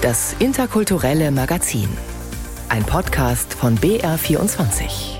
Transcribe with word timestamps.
Das 0.00 0.36
interkulturelle 0.38 1.32
Magazin. 1.32 1.88
Ein 2.68 2.84
Podcast 2.84 3.52
von 3.52 3.76
BR24. 3.78 5.18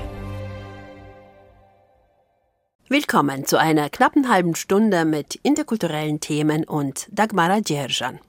Willkommen 2.87 3.45
zu 3.45 3.59
einer 3.59 3.89
knappen 3.89 4.29
halben 4.29 4.55
Stunde 4.55 5.03
mit 5.03 5.35
interkulturellen 5.43 6.21
Themen 6.21 6.63
und 6.63 7.07
Dagmara 7.11 7.59
Djerjan. 7.59 8.21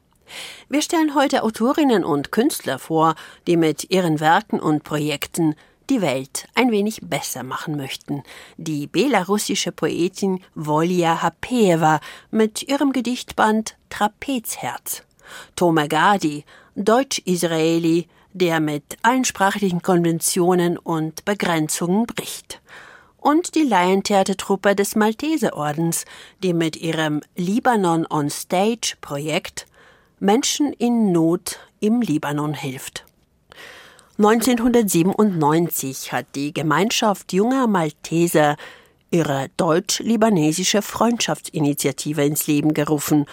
Wir 0.68 0.82
stellen 0.82 1.14
heute 1.14 1.44
Autorinnen 1.44 2.02
und 2.02 2.32
Künstler 2.32 2.80
vor, 2.80 3.14
die 3.46 3.56
mit 3.56 3.88
ihren 3.92 4.18
Werken 4.18 4.58
und 4.58 4.82
Projekten 4.82 5.54
die 5.88 6.02
Welt 6.02 6.48
ein 6.56 6.72
wenig 6.72 6.98
besser 7.04 7.44
machen 7.44 7.76
möchten. 7.76 8.24
Die 8.56 8.88
belarussische 8.88 9.70
Poetin 9.70 10.42
Volja 10.56 11.22
Hapeeva 11.22 12.00
mit 12.32 12.64
ihrem 12.64 12.92
Gedichtband 12.92 13.76
Trapezherz. 13.88 15.04
Toma 15.56 15.86
Gadi, 15.86 16.44
Deutsch-Israeli, 16.76 18.08
der 18.32 18.60
mit 18.60 18.84
allen 19.02 19.24
sprachlichen 19.24 19.82
Konventionen 19.82 20.78
und 20.78 21.24
Begrenzungen 21.24 22.06
bricht. 22.06 22.60
Und 23.16 23.54
die 23.54 23.64
Laientheatertruppe 23.64 24.74
des 24.74 24.96
Malteserordens, 24.96 26.04
die 26.42 26.54
mit 26.54 26.76
ihrem 26.76 27.20
Libanon 27.36 28.06
on 28.08 28.30
Stage 28.30 28.94
Projekt 29.00 29.66
Menschen 30.20 30.72
in 30.72 31.12
Not 31.12 31.58
im 31.80 32.00
Libanon 32.00 32.54
hilft. 32.54 33.04
1997 34.18 36.12
hat 36.12 36.26
die 36.34 36.52
Gemeinschaft 36.52 37.32
junger 37.32 37.66
Malteser 37.66 38.56
ihre 39.10 39.48
deutsch-libanesische 39.56 40.82
Freundschaftsinitiative 40.82 42.22
ins 42.22 42.46
Leben 42.46 42.74
gerufen, 42.74 43.24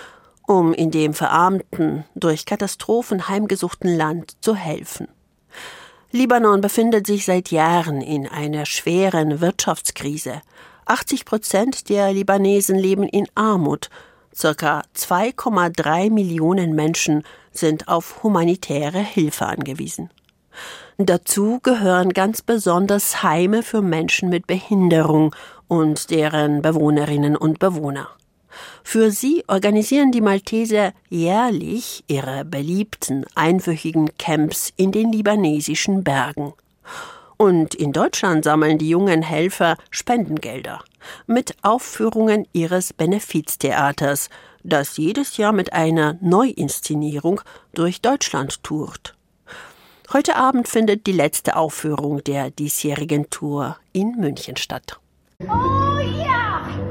um 0.47 0.73
in 0.73 0.89
dem 0.89 1.13
verarmten, 1.13 2.05
durch 2.15 2.45
Katastrophen 2.45 3.27
heimgesuchten 3.27 3.95
Land 3.95 4.37
zu 4.41 4.55
helfen. 4.55 5.09
Libanon 6.11 6.61
befindet 6.61 7.05
sich 7.05 7.25
seit 7.25 7.51
Jahren 7.51 8.01
in 8.01 8.27
einer 8.27 8.65
schweren 8.65 9.41
Wirtschaftskrise. 9.41 10.41
80 10.85 11.25
Prozent 11.25 11.89
der 11.89 12.13
Libanesen 12.13 12.79
leben 12.79 13.03
in 13.03 13.27
Armut. 13.35 13.89
Circa 14.33 14.83
2,3 14.95 16.09
Millionen 16.09 16.73
Menschen 16.73 17.23
sind 17.51 17.89
auf 17.89 18.23
humanitäre 18.23 18.99
Hilfe 18.99 19.47
angewiesen. 19.47 20.09
Dazu 20.97 21.59
gehören 21.61 22.13
ganz 22.13 22.41
besonders 22.41 23.21
Heime 23.21 23.63
für 23.63 23.81
Menschen 23.81 24.29
mit 24.29 24.47
Behinderung 24.47 25.35
und 25.67 26.09
deren 26.09 26.61
Bewohnerinnen 26.61 27.35
und 27.35 27.59
Bewohner. 27.59 28.07
Für 28.83 29.11
sie 29.11 29.43
organisieren 29.47 30.11
die 30.11 30.21
Malteser 30.21 30.93
jährlich 31.09 32.03
ihre 32.07 32.45
beliebten 32.45 33.25
einwöchigen 33.35 34.09
Camps 34.17 34.73
in 34.77 34.91
den 34.91 35.11
libanesischen 35.11 36.03
Bergen. 36.03 36.53
Und 37.37 37.75
in 37.75 37.93
Deutschland 37.93 38.43
sammeln 38.43 38.77
die 38.77 38.89
jungen 38.89 39.21
Helfer 39.21 39.77
Spendengelder 39.91 40.83
mit 41.27 41.55
Aufführungen 41.61 42.47
ihres 42.51 42.93
Benefiztheaters, 42.93 44.29
das 44.63 44.97
jedes 44.97 45.37
Jahr 45.37 45.53
mit 45.53 45.73
einer 45.73 46.17
Neuinszenierung 46.21 47.41
durch 47.73 48.01
Deutschland 48.01 48.63
tourt. 48.63 49.15
Heute 50.11 50.35
Abend 50.35 50.67
findet 50.67 51.05
die 51.05 51.11
letzte 51.11 51.55
Aufführung 51.57 52.23
der 52.23 52.49
diesjährigen 52.49 53.29
Tour 53.29 53.77
in 53.91 54.13
München 54.17 54.55
statt. 54.57 54.99
Oh 55.41 55.99
ja! 55.99 56.86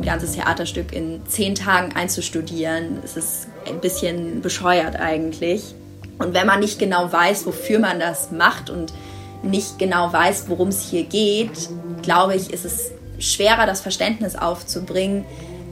Ein 0.00 0.06
ganzes 0.06 0.32
Theaterstück 0.32 0.94
in 0.94 1.20
zehn 1.26 1.54
Tagen 1.54 1.94
einzustudieren, 1.94 3.00
es 3.04 3.18
ist 3.18 3.48
ein 3.68 3.82
bisschen 3.82 4.40
bescheuert 4.40 4.96
eigentlich. 4.96 5.74
Und 6.18 6.32
wenn 6.32 6.46
man 6.46 6.60
nicht 6.60 6.78
genau 6.78 7.12
weiß, 7.12 7.44
wofür 7.44 7.80
man 7.80 8.00
das 8.00 8.32
macht 8.32 8.70
und 8.70 8.94
nicht 9.42 9.78
genau 9.78 10.10
weiß, 10.10 10.48
worum 10.48 10.68
es 10.68 10.80
hier 10.80 11.04
geht, 11.04 11.68
glaube 12.00 12.34
ich, 12.34 12.50
ist 12.50 12.64
es 12.64 12.92
schwerer, 13.18 13.66
das 13.66 13.82
Verständnis 13.82 14.36
aufzubringen, 14.36 15.26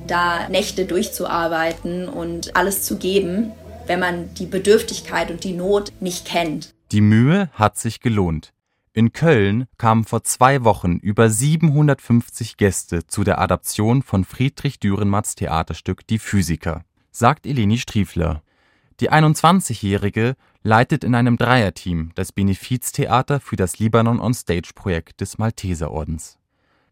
da 0.06 0.47
Nächte 0.50 0.84
durchzuarbeiten 0.84 2.06
und 2.06 2.55
alles 2.55 2.83
zu 2.83 2.99
geben, 2.99 3.53
wenn 3.87 3.99
man 3.99 4.34
die 4.34 4.45
Bedürftigkeit 4.45 5.31
und 5.31 5.43
die 5.43 5.55
Not 5.55 5.91
nicht 6.00 6.27
kennt. 6.27 6.75
Die 6.93 7.00
Mühe 7.00 7.49
hat 7.55 7.78
sich 7.78 8.00
gelohnt. 8.00 8.53
In 8.98 9.12
Köln 9.12 9.69
kamen 9.76 10.03
vor 10.03 10.25
zwei 10.25 10.64
Wochen 10.64 10.97
über 10.97 11.31
750 11.31 12.56
Gäste 12.56 13.06
zu 13.06 13.22
der 13.22 13.41
Adaption 13.41 14.03
von 14.03 14.25
Friedrich 14.25 14.81
Dürrenmatts 14.81 15.36
Theaterstück 15.36 16.04
Die 16.09 16.19
Physiker, 16.19 16.84
sagt 17.12 17.47
Eleni 17.47 17.78
Striefler. 17.78 18.42
Die 18.98 19.12
21-Jährige 19.12 20.34
leitet 20.64 21.04
in 21.04 21.14
einem 21.14 21.36
Dreierteam 21.36 22.10
das 22.16 22.32
Benefiztheater 22.32 23.38
für 23.38 23.54
das 23.54 23.78
Libanon 23.78 24.19
on 24.19 24.34
Stage 24.34 24.70
Projekt 24.75 25.20
des 25.20 25.38
Malteserordens. 25.38 26.36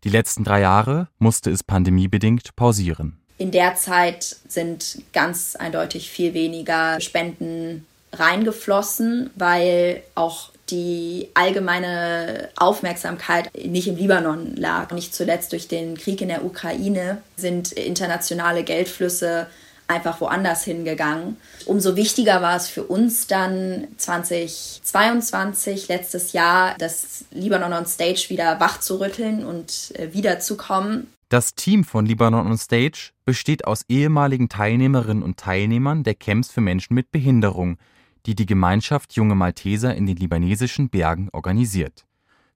Die 0.04 0.10
letzten 0.10 0.44
drei 0.44 0.60
Jahre 0.60 1.08
musste 1.18 1.50
es 1.50 1.64
pandemiebedingt 1.64 2.54
pausieren. 2.54 3.18
In 3.36 3.50
der 3.50 3.74
Zeit 3.74 4.36
sind 4.46 5.02
ganz 5.12 5.56
eindeutig 5.56 6.08
viel 6.08 6.34
weniger 6.34 7.00
Spenden 7.00 7.84
reingeflossen, 8.12 9.30
weil 9.34 10.04
auch 10.14 10.52
die 10.70 11.28
allgemeine 11.34 12.48
Aufmerksamkeit 12.56 13.50
nicht 13.66 13.88
im 13.88 13.96
Libanon 13.96 14.56
lag. 14.56 14.92
Nicht 14.92 15.14
zuletzt 15.14 15.52
durch 15.52 15.68
den 15.68 15.96
Krieg 15.96 16.20
in 16.20 16.28
der 16.28 16.44
Ukraine 16.44 17.22
sind 17.36 17.72
internationale 17.72 18.64
Geldflüsse 18.64 19.46
einfach 19.88 20.20
woanders 20.20 20.64
hingegangen. 20.64 21.36
Umso 21.64 21.96
wichtiger 21.96 22.42
war 22.42 22.56
es 22.56 22.68
für 22.68 22.82
uns 22.84 23.26
dann 23.26 23.86
2022, 23.96 25.88
letztes 25.88 26.32
Jahr, 26.32 26.74
das 26.78 27.24
Libanon 27.30 27.72
on 27.72 27.86
Stage 27.86 28.26
wieder 28.28 28.58
wachzurütteln 28.60 29.46
und 29.46 29.92
äh, 29.94 30.12
wiederzukommen. 30.12 31.06
Das 31.28 31.54
Team 31.54 31.84
von 31.84 32.06
Libanon 32.06 32.46
on 32.46 32.58
Stage 32.58 33.10
besteht 33.24 33.66
aus 33.66 33.82
ehemaligen 33.88 34.48
Teilnehmerinnen 34.48 35.22
und 35.22 35.38
Teilnehmern 35.38 36.04
der 36.04 36.14
Camps 36.14 36.50
für 36.50 36.60
Menschen 36.60 36.94
mit 36.94 37.10
Behinderung, 37.10 37.78
die 38.26 38.34
die 38.34 38.46
Gemeinschaft 38.46 39.14
Junge 39.14 39.34
Malteser 39.34 39.94
in 39.94 40.06
den 40.06 40.16
libanesischen 40.16 40.88
Bergen 40.90 41.28
organisiert. 41.32 42.04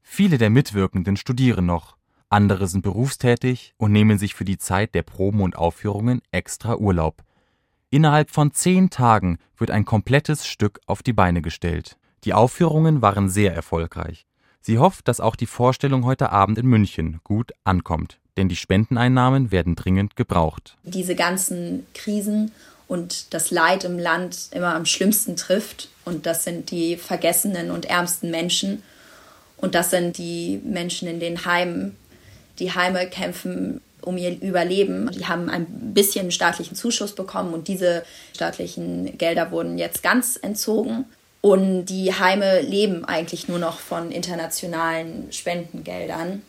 Viele 0.03 0.39
der 0.39 0.51
Mitwirkenden 0.51 1.17
studieren 1.17 1.67
noch, 1.67 1.97
andere 2.33 2.69
sind 2.69 2.83
berufstätig 2.83 3.75
und 3.77 3.91
nehmen 3.91 4.17
sich 4.17 4.35
für 4.35 4.45
die 4.45 4.57
Zeit 4.57 4.95
der 4.95 5.03
Proben 5.03 5.41
und 5.41 5.57
Aufführungen 5.57 6.23
extra 6.31 6.77
Urlaub. 6.77 7.25
Innerhalb 7.91 8.31
von 8.31 8.53
zehn 8.53 8.89
Tagen 8.89 9.39
wird 9.59 9.73
ein 9.73 9.85
komplettes 9.85 10.47
Stück 10.47 10.81
auf 10.87 11.03
die 11.03 11.13
Beine 11.13 11.43
gestellt. 11.43 11.97
Die 12.23 12.33
Aufführungen 12.33 13.03
waren 13.03 13.29
sehr 13.29 13.53
erfolgreich. 13.53 14.27
Sie 14.61 14.79
hofft, 14.79 15.09
dass 15.09 15.19
auch 15.19 15.35
die 15.35 15.47
Vorstellung 15.47 16.05
heute 16.05 16.31
Abend 16.31 16.59
in 16.59 16.67
München 16.67 17.21
gut 17.25 17.51
ankommt, 17.65 18.21
denn 18.37 18.49
die 18.49 18.57
Spendeneinnahmen 18.57 19.51
werden 19.51 19.75
dringend 19.75 20.15
gebraucht. 20.15 20.79
Diese 20.85 21.17
ganzen 21.17 21.85
Krisen 21.95 22.53
und 22.91 23.33
das 23.33 23.53
Leid 23.53 23.85
im 23.85 24.01
Land 24.01 24.49
immer 24.51 24.75
am 24.75 24.85
schlimmsten 24.85 25.37
trifft. 25.37 25.89
Und 26.05 26.27
das 26.27 26.43
sind 26.43 26.73
die 26.73 26.97
vergessenen 26.97 27.71
und 27.71 27.85
ärmsten 27.85 28.33
Menschen. 28.33 28.83
Und 29.59 29.77
das 29.77 29.91
sind 29.91 30.19
die 30.19 30.61
Menschen 30.65 31.07
in 31.07 31.21
den 31.21 31.45
Heimen. 31.45 31.95
Die 32.59 32.75
Heime 32.75 33.07
kämpfen 33.07 33.81
um 34.03 34.17
ihr 34.17 34.43
Überleben. 34.43 35.09
Die 35.13 35.27
haben 35.27 35.49
ein 35.49 35.67
bisschen 35.95 36.33
staatlichen 36.33 36.75
Zuschuss 36.75 37.15
bekommen 37.15 37.55
und 37.55 37.69
diese 37.69 38.03
staatlichen 38.35 39.17
Gelder 39.19 39.53
wurden 39.53 39.79
jetzt 39.79 40.03
ganz 40.03 40.37
entzogen. 40.43 41.05
Und 41.43 41.85
die 41.85 42.13
Heime 42.13 42.61
leben 42.61 43.05
eigentlich 43.05 43.47
nur 43.47 43.61
noch 43.61 43.79
von 43.79 44.11
internationalen 44.11 45.31
Spendengeldern. 45.31 46.43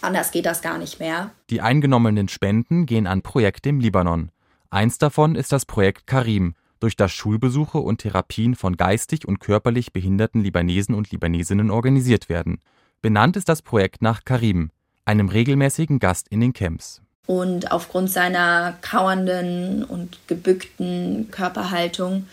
Anders 0.00 0.32
geht 0.32 0.44
das 0.44 0.60
gar 0.60 0.76
nicht 0.76 0.98
mehr. 0.98 1.30
Die 1.50 1.60
eingenommenen 1.60 2.28
Spenden 2.28 2.84
gehen 2.84 3.06
an 3.06 3.22
Projekte 3.22 3.68
im 3.68 3.78
Libanon. 3.78 4.30
Eins 4.74 4.98
davon 4.98 5.36
ist 5.36 5.52
das 5.52 5.66
Projekt 5.66 6.08
Karim, 6.08 6.56
durch 6.80 6.96
das 6.96 7.12
Schulbesuche 7.12 7.78
und 7.78 7.98
Therapien 7.98 8.56
von 8.56 8.76
geistig 8.76 9.24
und 9.24 9.38
körperlich 9.38 9.92
behinderten 9.92 10.42
Libanesen 10.42 10.96
und 10.96 11.12
Libanesinnen 11.12 11.70
organisiert 11.70 12.28
werden. 12.28 12.58
Benannt 13.00 13.36
ist 13.36 13.48
das 13.48 13.62
Projekt 13.62 14.02
nach 14.02 14.24
Karim, 14.24 14.72
einem 15.04 15.28
regelmäßigen 15.28 16.00
Gast 16.00 16.26
in 16.26 16.40
den 16.40 16.52
Camps. 16.52 17.02
Und 17.28 17.70
aufgrund 17.70 18.10
seiner 18.10 18.76
kauernden 18.80 19.84
und 19.84 20.18
gebückten 20.26 21.28
Körperhaltung 21.30 22.26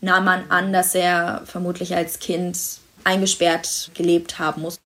nahm 0.00 0.24
man 0.24 0.50
an, 0.50 0.72
dass 0.72 0.94
er 0.94 1.42
vermutlich 1.44 1.94
als 1.94 2.20
Kind 2.20 2.58
eingesperrt 3.04 3.90
gelebt 3.92 4.38
haben 4.38 4.62
muss. 4.62 4.80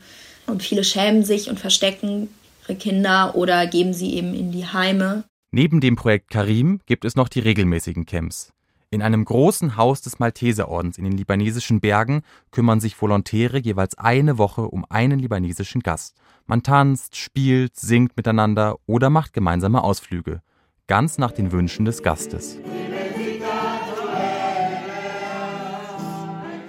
Und 0.49 0.65
viele 0.65 0.83
schämen 0.83 1.25
sich 1.25 1.51
und 1.51 1.61
verstecken 1.61 2.31
ihre 2.65 2.77
Kinder 2.77 3.37
oder 3.37 3.69
geben 3.69 3.95
sie 3.95 4.15
eben 4.15 4.35
in 4.35 4.51
die 4.51 4.67
Heime. 4.67 5.23
Neben 5.53 5.81
dem 5.81 5.97
Projekt 5.97 6.31
Karim 6.31 6.81
gibt 6.87 7.05
es 7.05 7.15
noch 7.15 7.29
die 7.29 7.41
regelmäßigen 7.41 8.05
Camps. 8.05 8.53
In 8.91 9.03
einem 9.03 9.25
großen 9.25 9.77
Haus 9.77 10.01
des 10.01 10.19
Malteserordens 10.19 10.99
in 10.99 11.05
den 11.05 11.17
libanesischen 11.17 11.81
Bergen 11.81 12.23
kümmern 12.51 12.81
sich 12.81 13.01
Volontäre 13.01 13.59
jeweils 13.59 13.97
eine 13.99 14.39
Woche 14.39 14.63
um 14.63 14.85
einen 14.89 15.19
libanesischen 15.19 15.83
Gast. 15.83 16.17
Man 16.47 16.63
tanzt, 16.63 17.17
spielt, 17.17 17.77
singt 17.77 18.17
miteinander 18.17 18.77
oder 18.87 19.11
macht 19.11 19.33
gemeinsame 19.33 19.83
Ausflüge, 19.83 20.41
ganz 20.87 21.19
nach 21.19 21.33
den 21.33 21.53
Wünschen 21.53 21.85
des 21.85 22.03
Gastes. 22.03 22.59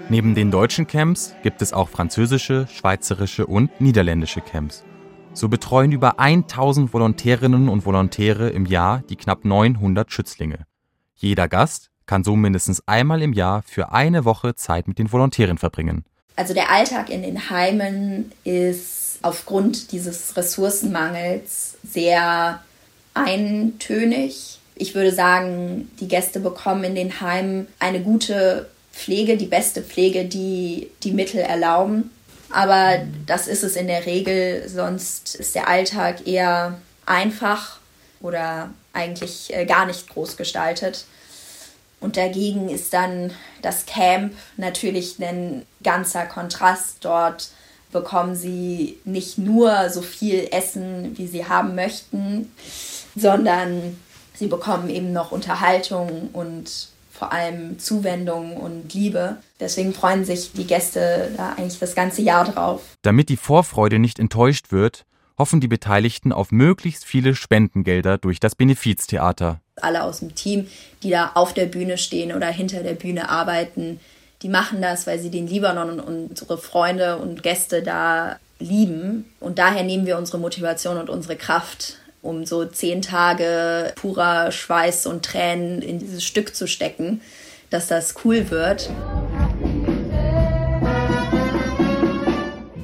Neben 0.10 0.36
den 0.36 0.52
deutschen 0.52 0.88
Camps 0.88 1.36
gibt 1.44 1.62
es 1.62 1.74
auch 1.74 1.90
französische, 1.90 2.68
schweizerische 2.68 3.46
und 3.46 3.82
niederländische 3.82 4.42
Camps. 4.42 4.86
So 5.38 5.50
betreuen 5.50 5.92
über 5.92 6.20
1000 6.20 6.92
Volontärinnen 6.92 7.70
und 7.70 7.86
Volontäre 7.86 8.50
im 8.50 8.66
Jahr 8.66 9.04
die 9.08 9.16
knapp 9.16 9.46
900 9.46 10.12
Schützlinge. 10.12 10.66
Jeder 11.14 11.48
Gast 11.48 11.92
kann 12.08 12.24
so 12.24 12.36
mindestens 12.36 12.82
einmal 12.88 13.22
im 13.22 13.34
Jahr 13.34 13.62
für 13.62 13.92
eine 13.92 14.26
Woche 14.26 14.56
Zeit 14.56 14.88
mit 14.88 14.98
den 14.98 15.12
Volontären 15.12 15.60
verbringen. 15.60 16.06
Also 16.36 16.56
der 16.56 16.72
Alltag 16.72 17.12
in 17.12 17.22
den 17.22 17.52
Heimen 17.52 18.32
ist 18.46 19.20
aufgrund 19.22 19.92
dieses 19.92 20.36
Ressourcenmangels 20.36 21.78
sehr 21.84 22.60
eintönig. 23.14 24.58
Ich 24.74 24.96
würde 24.96 25.12
sagen, 25.12 25.92
die 26.00 26.08
Gäste 26.08 26.40
bekommen 26.40 26.84
in 26.84 26.96
den 26.96 27.22
Heimen 27.22 27.68
eine 27.78 28.02
gute 28.02 28.70
Pflege, 28.92 29.38
die 29.38 29.46
beste 29.46 29.84
Pflege, 29.84 30.26
die 30.26 30.90
die 31.04 31.12
Mittel 31.12 31.42
erlauben. 31.42 32.10
Aber 32.50 33.00
das 33.26 33.48
ist 33.48 33.64
es 33.64 33.76
in 33.76 33.88
der 33.88 34.06
Regel, 34.06 34.68
sonst 34.68 35.36
ist 35.36 35.56
der 35.56 35.68
Alltag 35.68 36.26
eher 36.26 36.80
einfach 37.06 37.80
oder 38.22 38.72
eigentlich 38.94 39.54
äh, 39.54 39.66
gar 39.66 39.86
nicht 39.86 40.10
groß 40.10 40.38
gestaltet. 40.38 41.06
Und 42.00 42.16
dagegen 42.16 42.70
ist 42.70 42.94
dann 42.94 43.32
das 43.62 43.86
Camp 43.86 44.34
natürlich 44.56 45.20
ein 45.20 45.66
ganzer 45.84 46.26
Kontrast. 46.26 46.98
Dort 47.02 47.50
bekommen 47.92 48.36
sie 48.36 49.00
nicht 49.04 49.38
nur 49.38 49.90
so 49.90 50.02
viel 50.02 50.48
Essen, 50.52 51.18
wie 51.18 51.28
sie 51.28 51.46
haben 51.46 51.76
möchten, 51.76 52.52
sondern 53.16 54.00
sie 54.36 54.48
bekommen 54.48 54.90
eben 54.90 55.12
noch 55.12 55.32
Unterhaltung 55.32 56.30
und 56.34 56.90
vor 57.18 57.34
allem 57.34 57.80
Zuwendung 57.80 58.58
und 58.58 58.94
Liebe. 58.94 59.38
Deswegen 59.60 59.94
freuen 59.94 60.24
sich 60.26 60.52
die 60.54 60.68
Gäste 60.68 61.32
da 61.36 61.54
eigentlich 61.58 61.80
das 61.80 61.96
ganze 61.96 62.22
Jahr 62.22 62.46
drauf. 62.46 62.82
Damit 63.02 63.30
die 63.30 63.38
Vorfreude 63.38 64.00
nicht 64.00 64.20
enttäuscht 64.20 64.72
wird, 64.72 65.06
hoffen 65.38 65.60
die 65.60 65.68
Beteiligten 65.68 66.32
auf 66.32 66.52
möglichst 66.52 67.06
viele 67.06 67.36
Spendengelder 67.36 68.18
durch 68.18 68.40
das 68.40 68.56
Benefiztheater. 68.56 69.62
Alle 69.82 70.04
aus 70.04 70.20
dem 70.20 70.36
Team, 70.36 70.68
die 71.04 71.12
da 71.12 71.32
auf 71.36 71.54
der 71.54 71.66
Bühne 71.66 71.98
stehen 71.98 72.34
oder 72.34 72.48
hinter 72.48 72.82
der 72.82 72.94
Bühne 72.94 73.30
arbeiten, 73.30 74.00
die 74.42 74.50
machen 74.50 74.82
das, 74.82 75.08
weil 75.08 75.20
sie 75.20 75.32
den 75.32 75.48
Libanon 75.48 76.00
und 76.00 76.30
unsere 76.30 76.58
Freunde 76.58 77.18
und 77.18 77.44
Gäste 77.44 77.82
da 77.82 78.38
lieben. 78.60 79.26
Und 79.40 79.60
daher 79.60 79.84
nehmen 79.84 80.06
wir 80.06 80.18
unsere 80.18 80.40
Motivation 80.40 80.98
und 80.98 81.10
unsere 81.10 81.36
Kraft 81.36 81.98
um 82.28 82.46
so 82.46 82.66
zehn 82.66 83.02
Tage 83.02 83.94
purer 83.96 84.52
Schweiß 84.52 85.06
und 85.08 85.24
Tränen 85.24 85.82
in 85.82 85.98
dieses 85.98 86.26
Stück 86.26 86.56
zu 86.56 86.68
stecken, 86.68 87.22
dass 87.70 87.88
das 87.88 88.16
cool 88.26 88.52
wird. 88.52 88.90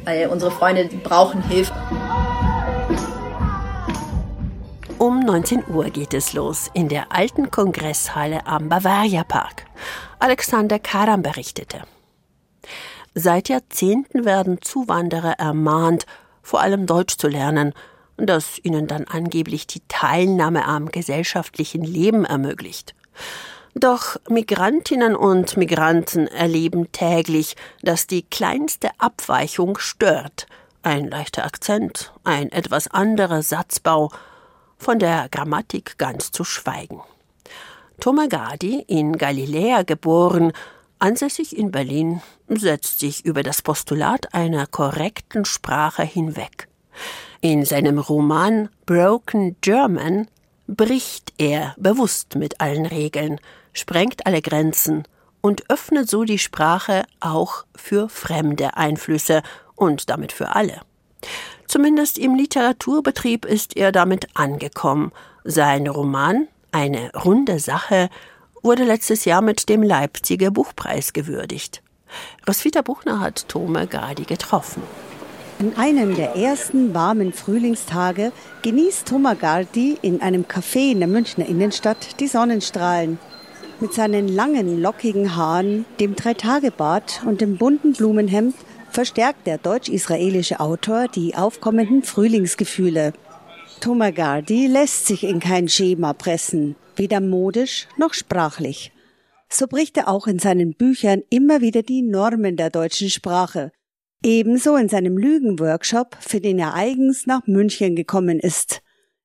Weil 0.05 0.27
unsere 0.27 0.49
Freunde 0.49 0.85
brauchen 1.03 1.43
Hilfe. 1.43 1.73
Um 4.97 5.19
19 5.19 5.65
Uhr 5.67 5.89
geht 5.89 6.13
es 6.13 6.31
los 6.31 6.69
in 6.73 6.87
der 6.87 7.11
alten 7.11 7.51
Kongresshalle 7.51 8.47
am 8.47 8.69
Bavaria 8.69 9.25
Park. 9.25 9.65
Alexander 10.19 10.79
Karam 10.79 11.21
berichtete. 11.21 11.81
Seit 13.13 13.49
Jahrzehnten 13.49 14.23
werden 14.23 14.61
Zuwanderer 14.61 15.33
ermahnt, 15.33 16.05
vor 16.41 16.61
allem 16.61 16.85
Deutsch 16.85 17.17
zu 17.17 17.27
lernen– 17.27 17.73
das 18.17 18.59
ihnen 18.63 18.87
dann 18.87 19.05
angeblich 19.05 19.67
die 19.67 19.81
Teilnahme 19.87 20.65
am 20.65 20.89
gesellschaftlichen 20.89 21.83
Leben 21.83 22.25
ermöglicht. 22.25 22.95
Doch 23.75 24.17
Migrantinnen 24.29 25.15
und 25.15 25.57
Migranten 25.57 26.27
erleben 26.27 26.91
täglich, 26.91 27.55
dass 27.81 28.05
die 28.05 28.21
kleinste 28.21 28.89
Abweichung 28.99 29.77
stört. 29.79 30.45
Ein 30.83 31.09
leichter 31.09 31.45
Akzent, 31.45 32.13
ein 32.23 32.51
etwas 32.51 32.87
anderer 32.87 33.41
Satzbau, 33.41 34.11
von 34.77 34.99
der 34.99 35.27
Grammatik 35.29 35.97
ganz 35.97 36.31
zu 36.31 36.43
schweigen. 36.43 37.01
Tomagadi, 37.99 38.83
in 38.87 39.17
Galiläa 39.17 39.83
geboren, 39.83 40.51
ansässig 40.99 41.57
in 41.57 41.71
Berlin, 41.71 42.21
setzt 42.49 42.99
sich 42.99 43.25
über 43.25 43.43
das 43.43 43.61
Postulat 43.61 44.33
einer 44.33 44.67
korrekten 44.67 45.45
Sprache 45.45 46.03
hinweg. 46.03 46.67
In 47.43 47.65
seinem 47.65 47.99
Roman 47.99 48.69
Broken 48.85 49.57
German 49.59 50.29
bricht 50.65 51.33
er 51.37 51.75
bewusst 51.77 52.37
mit 52.37 52.61
allen 52.61 52.85
Regeln, 52.85 53.37
sprengt 53.73 54.25
alle 54.25 54.41
Grenzen 54.41 55.03
und 55.41 55.69
öffnet 55.69 56.09
so 56.09 56.23
die 56.23 56.39
Sprache 56.39 57.03
auch 57.19 57.65
für 57.75 58.07
fremde 58.07 58.77
Einflüsse 58.77 59.43
und 59.75 60.09
damit 60.09 60.31
für 60.31 60.55
alle. 60.55 60.79
Zumindest 61.67 62.17
im 62.17 62.35
Literaturbetrieb 62.35 63.43
ist 63.43 63.75
er 63.75 63.91
damit 63.91 64.27
angekommen. 64.35 65.11
Sein 65.43 65.87
Roman 65.87 66.47
Eine 66.71 67.11
runde 67.13 67.59
Sache 67.59 68.09
wurde 68.61 68.85
letztes 68.85 69.25
Jahr 69.25 69.41
mit 69.41 69.67
dem 69.67 69.83
Leipziger 69.83 70.49
Buchpreis 70.49 71.11
gewürdigt. 71.11 71.83
Roswitha 72.47 72.83
Buchner 72.83 73.19
hat 73.19 73.49
Tome 73.49 73.85
Gadi 73.85 74.23
getroffen. 74.23 74.81
An 75.63 75.77
einem 75.77 76.13
der 76.13 76.35
ersten 76.35 76.93
warmen 76.93 77.31
Frühlingstage 77.31 78.33
genießt 78.63 79.07
Thomas 79.07 79.39
Gardi 79.39 79.97
in 80.01 80.21
einem 80.21 80.43
Café 80.43 80.91
in 80.91 80.99
der 80.99 81.07
Münchner 81.07 81.47
Innenstadt 81.47 82.19
die 82.19 82.27
Sonnenstrahlen. 82.27 83.17
Mit 83.79 83.93
seinen 83.93 84.27
langen, 84.27 84.81
lockigen 84.81 85.37
Haaren, 85.37 85.85
dem 86.01 86.17
Dreitagebart 86.17 87.21
und 87.25 87.39
dem 87.39 87.55
bunten 87.55 87.93
Blumenhemd 87.93 88.55
verstärkt 88.91 89.47
der 89.47 89.57
deutsch-israelische 89.57 90.59
Autor 90.59 91.07
die 91.07 91.33
aufkommenden 91.33 92.03
Frühlingsgefühle. 92.03 93.13
Thomas 93.79 94.13
Gardi 94.13 94.67
lässt 94.67 95.07
sich 95.07 95.23
in 95.23 95.39
kein 95.39 95.69
Schema 95.69 96.11
pressen, 96.11 96.75
weder 96.97 97.21
modisch 97.21 97.87
noch 97.95 98.13
sprachlich. 98.13 98.91
So 99.47 99.67
bricht 99.67 99.95
er 99.95 100.09
auch 100.09 100.27
in 100.27 100.39
seinen 100.39 100.73
Büchern 100.73 101.23
immer 101.29 101.61
wieder 101.61 101.83
die 101.83 102.01
Normen 102.01 102.57
der 102.57 102.69
deutschen 102.69 103.09
Sprache, 103.09 103.71
Ebenso 104.25 104.77
in 104.77 104.87
seinem 104.87 105.17
Lügenworkshop, 105.17 106.15
für 106.21 106.39
den 106.39 106.57
er 106.57 106.73
eigens 106.73 107.27
nach 107.27 107.45
München 107.45 107.93
gekommen 107.95 108.39
ist. 108.39 108.81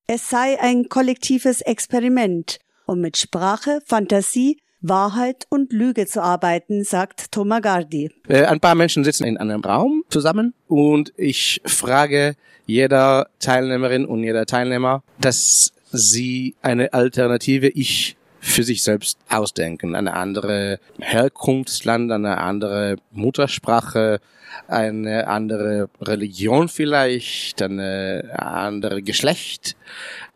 Es 0.08 0.28
sei 0.28 0.58
ein 0.60 0.88
kollektives 0.88 1.60
Experiment, 1.60 2.58
um 2.84 3.00
mit 3.00 3.16
Sprache, 3.16 3.78
Fantasie, 3.86 4.58
Wahrheit 4.80 5.46
und 5.50 5.72
Lüge 5.72 6.06
zu 6.06 6.20
arbeiten, 6.20 6.82
sagt 6.82 7.30
Tomagardi. 7.30 8.10
Äh, 8.28 8.44
ein 8.44 8.58
paar 8.58 8.74
Menschen 8.74 9.04
sitzen 9.04 9.24
in 9.24 9.36
einem 9.36 9.60
Raum 9.60 10.02
zusammen 10.08 10.54
und 10.66 11.12
ich 11.16 11.60
frage 11.64 12.34
jeder 12.66 13.28
Teilnehmerin 13.38 14.04
und 14.04 14.24
jeder 14.24 14.46
Teilnehmer, 14.46 15.04
dass 15.20 15.72
sie 15.92 16.56
eine 16.60 16.92
alternative 16.92 17.68
Ich 17.68 18.16
für 18.40 18.62
sich 18.62 18.82
selbst 18.82 19.18
ausdenken. 19.28 19.94
Eine 19.94 20.14
andere 20.14 20.78
Herkunftsland, 21.00 22.10
eine 22.12 22.38
andere 22.38 22.96
Muttersprache, 23.10 24.20
eine 24.66 25.28
andere 25.28 25.88
Religion 26.00 26.68
vielleicht, 26.68 27.62
eine 27.62 28.30
andere 28.34 29.02
Geschlecht. 29.02 29.76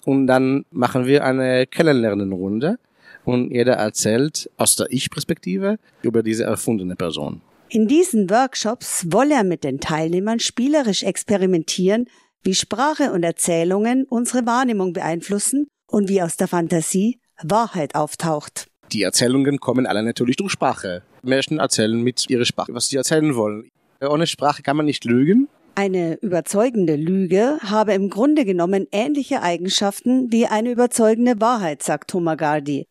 Und 0.04 0.26
dann 0.26 0.64
machen 0.70 1.06
wir 1.06 1.24
eine 1.24 1.66
Kennenlernenrunde 1.66 2.78
und 3.24 3.52
jeder 3.52 3.74
erzählt 3.74 4.50
aus 4.56 4.76
der 4.76 4.86
Ich-Perspektive 4.90 5.78
über 6.02 6.22
diese 6.22 6.44
erfundene 6.44 6.96
Person. 6.96 7.40
In 7.68 7.88
diesen 7.88 8.28
Workshops 8.28 9.06
wolle 9.10 9.34
er 9.34 9.44
mit 9.44 9.64
den 9.64 9.80
Teilnehmern 9.80 10.40
spielerisch 10.40 11.04
experimentieren, 11.04 12.06
wie 12.42 12.54
Sprache 12.54 13.12
und 13.12 13.22
Erzählungen 13.22 14.04
unsere 14.08 14.44
Wahrnehmung 14.44 14.92
beeinflussen 14.92 15.68
und 15.86 16.08
wie 16.08 16.20
aus 16.20 16.36
der 16.36 16.48
Fantasie 16.48 17.21
Wahrheit 17.42 17.94
auftaucht. 17.94 18.66
Die 18.92 19.02
Erzählungen 19.02 19.58
kommen 19.58 19.86
alle 19.86 20.02
natürlich 20.02 20.36
durch 20.36 20.52
Sprache. 20.52 21.02
Menschen 21.22 21.58
erzählen 21.58 22.00
mit 22.00 22.28
ihrer 22.28 22.44
Sprache, 22.44 22.74
was 22.74 22.88
sie 22.88 22.96
erzählen 22.96 23.34
wollen. 23.36 23.70
Ohne 24.00 24.26
Sprache 24.26 24.62
kann 24.62 24.76
man 24.76 24.86
nicht 24.86 25.04
lügen. 25.04 25.48
Eine 25.74 26.16
überzeugende 26.20 26.96
Lüge 26.96 27.58
habe 27.62 27.94
im 27.94 28.10
Grunde 28.10 28.44
genommen 28.44 28.86
ähnliche 28.92 29.40
Eigenschaften 29.40 30.30
wie 30.30 30.46
eine 30.46 30.70
überzeugende 30.70 31.40
Wahrheit, 31.40 31.82
sagt 31.82 32.10
Tomagardi. 32.10 32.84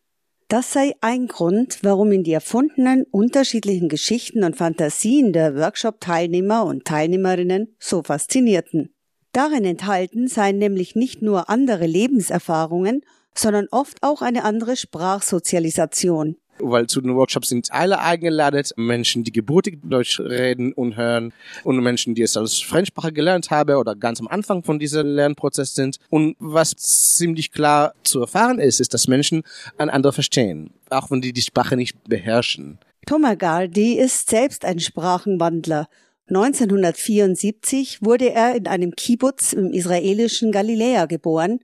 Das 0.48 0.72
sei 0.72 0.92
ein 1.00 1.28
Grund, 1.28 1.78
warum 1.82 2.12
ihn 2.12 2.24
die 2.24 2.32
erfundenen 2.32 3.04
unterschiedlichen 3.10 3.88
Geschichten 3.88 4.42
und 4.42 4.56
Fantasien 4.56 5.32
der 5.32 5.54
Workshop-Teilnehmer 5.54 6.64
und 6.64 6.84
Teilnehmerinnen 6.84 7.74
so 7.78 8.02
faszinierten. 8.02 8.92
Darin 9.32 9.64
enthalten 9.64 10.28
seien 10.28 10.58
nämlich 10.58 10.94
nicht 10.94 11.22
nur 11.22 11.48
andere 11.48 11.86
Lebenserfahrungen, 11.86 13.02
sondern 13.34 13.68
oft 13.70 13.98
auch 14.02 14.22
eine 14.22 14.44
andere 14.44 14.76
Sprachsozialisation. 14.76 16.36
Weil 16.58 16.86
zu 16.86 17.00
den 17.00 17.16
Workshops 17.16 17.48
sind 17.48 17.72
alle 17.72 17.98
eingeladen, 18.00 18.62
Menschen, 18.76 19.24
die 19.24 19.32
geburtig 19.32 19.80
Deutsch 19.82 20.20
reden 20.20 20.72
und 20.72 20.96
hören 20.96 21.32
und 21.64 21.80
Menschen, 21.80 22.14
die 22.14 22.22
es 22.22 22.36
als 22.36 22.60
Fremdsprache 22.60 23.12
gelernt 23.12 23.50
haben 23.50 23.76
oder 23.76 23.96
ganz 23.96 24.20
am 24.20 24.28
Anfang 24.28 24.62
von 24.62 24.78
diesem 24.78 25.06
Lernprozess 25.06 25.74
sind. 25.74 25.98
Und 26.10 26.36
was 26.38 26.76
ziemlich 26.76 27.52
klar 27.52 27.94
zu 28.04 28.20
erfahren 28.20 28.58
ist, 28.58 28.80
ist, 28.80 28.94
dass 28.94 29.08
Menschen 29.08 29.42
ein 29.78 29.90
anderes 29.90 30.14
verstehen, 30.14 30.70
auch 30.90 31.10
wenn 31.10 31.20
die 31.20 31.32
die 31.32 31.42
Sprache 31.42 31.76
nicht 31.76 32.04
beherrschen. 32.04 32.78
Tomagardi 33.06 33.94
ist 33.94 34.30
selbst 34.30 34.64
ein 34.64 34.78
Sprachenwandler. 34.78 35.88
1974 36.28 38.02
wurde 38.02 38.30
er 38.30 38.54
in 38.54 38.68
einem 38.68 38.92
Kibbutz 38.92 39.52
im 39.52 39.72
israelischen 39.72 40.52
Galiläa 40.52 41.06
geboren, 41.06 41.58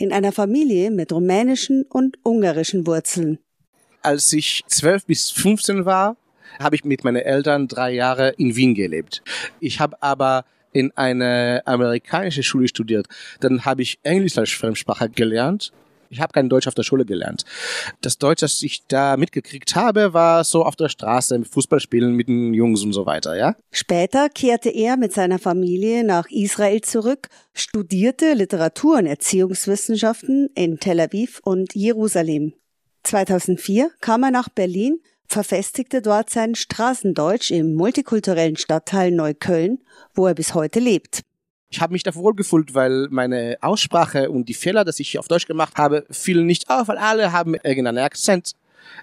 in 0.00 0.12
einer 0.12 0.32
Familie 0.32 0.90
mit 0.90 1.12
rumänischen 1.12 1.84
und 1.84 2.18
ungarischen 2.24 2.86
Wurzeln. 2.86 3.38
Als 4.02 4.32
ich 4.32 4.64
zwölf 4.66 5.04
bis 5.04 5.30
15 5.30 5.84
war, 5.84 6.16
habe 6.58 6.74
ich 6.74 6.84
mit 6.84 7.04
meinen 7.04 7.22
Eltern 7.22 7.68
drei 7.68 7.92
Jahre 7.92 8.30
in 8.38 8.56
Wien 8.56 8.74
gelebt. 8.74 9.22
Ich 9.60 9.78
habe 9.78 10.02
aber 10.02 10.46
in 10.72 10.90
eine 10.96 11.62
amerikanische 11.66 12.42
Schule 12.42 12.68
studiert. 12.68 13.06
Dann 13.40 13.64
habe 13.64 13.82
ich 13.82 13.98
Englisch 14.02 14.38
als 14.38 14.50
Fremdsprache 14.50 15.10
gelernt 15.10 15.72
ich 16.10 16.20
habe 16.20 16.32
kein 16.32 16.48
Deutsch 16.48 16.66
auf 16.66 16.74
der 16.74 16.82
Schule 16.82 17.06
gelernt. 17.06 17.44
Das 18.02 18.18
Deutsch, 18.18 18.40
das 18.40 18.62
ich 18.62 18.86
da 18.88 19.16
mitgekriegt 19.16 19.76
habe, 19.76 20.12
war 20.12 20.44
so 20.44 20.64
auf 20.64 20.76
der 20.76 20.88
Straße, 20.88 21.34
im 21.36 21.44
Fußballspielen 21.44 22.12
mit 22.14 22.28
den 22.28 22.52
Jungs 22.52 22.82
und 22.82 22.92
so 22.92 23.06
weiter, 23.06 23.36
ja. 23.36 23.54
Später 23.70 24.28
kehrte 24.28 24.70
er 24.70 24.96
mit 24.96 25.12
seiner 25.12 25.38
Familie 25.38 26.04
nach 26.04 26.28
Israel 26.28 26.80
zurück, 26.80 27.28
studierte 27.54 28.34
Literatur 28.34 28.98
und 28.98 29.06
Erziehungswissenschaften 29.06 30.48
in 30.54 30.78
Tel 30.80 31.00
Aviv 31.00 31.40
und 31.44 31.74
Jerusalem. 31.74 32.54
2004 33.04 33.90
kam 34.00 34.24
er 34.24 34.30
nach 34.32 34.48
Berlin, 34.48 34.98
verfestigte 35.26 36.02
dort 36.02 36.28
sein 36.28 36.56
Straßendeutsch 36.56 37.52
im 37.52 37.74
multikulturellen 37.74 38.56
Stadtteil 38.56 39.12
Neukölln, 39.12 39.78
wo 40.12 40.26
er 40.26 40.34
bis 40.34 40.54
heute 40.54 40.80
lebt. 40.80 41.22
Ich 41.72 41.80
habe 41.80 41.92
mich 41.92 42.02
da 42.02 42.14
wohlgefühlt, 42.14 42.74
weil 42.74 43.06
meine 43.10 43.56
Aussprache 43.60 44.28
und 44.30 44.48
die 44.48 44.54
Fehler, 44.54 44.84
dass 44.84 44.98
ich 44.98 45.18
auf 45.18 45.28
Deutsch 45.28 45.46
gemacht 45.46 45.76
habe, 45.76 46.04
fielen 46.10 46.46
nicht 46.46 46.68
auf, 46.68 46.88
weil 46.88 46.98
alle 46.98 47.32
haben 47.32 47.54
irgendeinen 47.54 47.98
Akzent 47.98 48.54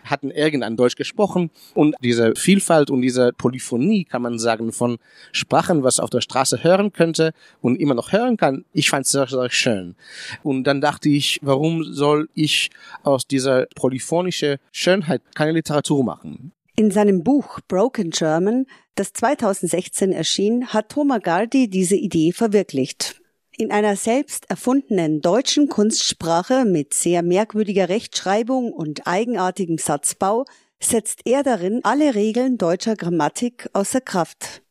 hatten 0.04 0.32
irgendein 0.32 0.76
Deutsch 0.76 0.96
gesprochen 0.96 1.50
und 1.74 1.96
diese 2.02 2.36
Vielfalt 2.36 2.90
und 2.90 3.02
diese 3.02 3.32
Polyphonie, 3.34 4.04
kann 4.06 4.22
man 4.22 4.40
sagen, 4.40 4.72
von 4.72 4.98
Sprachen, 5.32 5.84
was 5.84 6.00
auf 6.00 6.10
der 6.10 6.22
Straße 6.22 6.64
hören 6.64 6.92
könnte 6.92 7.32
und 7.62 7.80
immer 7.80 7.94
noch 7.94 8.12
hören 8.12 8.38
kann, 8.38 8.66
ich 8.74 8.90
fand 8.90 9.06
es 9.06 9.12
sehr, 9.12 9.28
sehr 9.28 9.50
schön. 9.50 9.96
Und 10.44 10.66
dann 10.66 10.82
dachte 10.82 11.10
ich, 11.10 11.40
warum 11.42 11.84
soll 11.84 12.30
ich 12.34 12.70
aus 13.04 13.28
dieser 13.28 13.68
polyphonischen 13.76 14.58
Schönheit 14.72 15.22
keine 15.36 15.54
Literatur 15.54 16.04
machen? 16.04 16.52
In 16.80 16.92
seinem 16.92 17.24
Buch 17.24 17.60
Broken 17.68 18.12
German, 18.12 18.68
das 18.94 19.12
2016 19.12 20.12
erschien, 20.12 20.68
hat 20.68 20.90
Thomas 20.90 21.24
Gardi 21.24 21.72
diese 21.72 21.96
Idee 21.96 22.32
verwirklicht. 22.32 23.20
In 23.58 23.72
einer 23.72 23.96
selbst 23.96 24.48
erfundenen 24.52 25.22
deutschen 25.22 25.70
Kunstsprache 25.70 26.66
mit 26.66 26.94
sehr 26.94 27.24
merkwürdiger 27.24 27.90
Rechtschreibung 27.90 28.72
und 28.72 29.08
eigenartigem 29.08 29.80
Satzbau 29.80 30.46
setzt 30.80 31.22
er 31.26 31.42
darin 31.42 31.80
alle 31.82 32.14
Regeln 32.14 32.60
deutscher 32.60 32.96
Grammatik 32.96 33.68
außer 33.74 34.00
Kraft. 34.00 34.62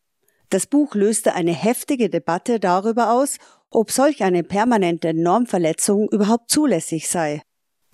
Das 0.50 0.68
Buch 0.68 0.94
löste 0.94 1.34
eine 1.34 1.54
heftige 1.54 2.08
Debatte 2.08 2.60
darüber 2.60 3.10
aus, 3.10 3.38
ob 3.68 3.90
solch 3.90 4.22
eine 4.22 4.44
permanente 4.44 5.12
Normverletzung 5.12 6.08
überhaupt 6.10 6.52
zulässig 6.52 7.08
sei. 7.08 7.42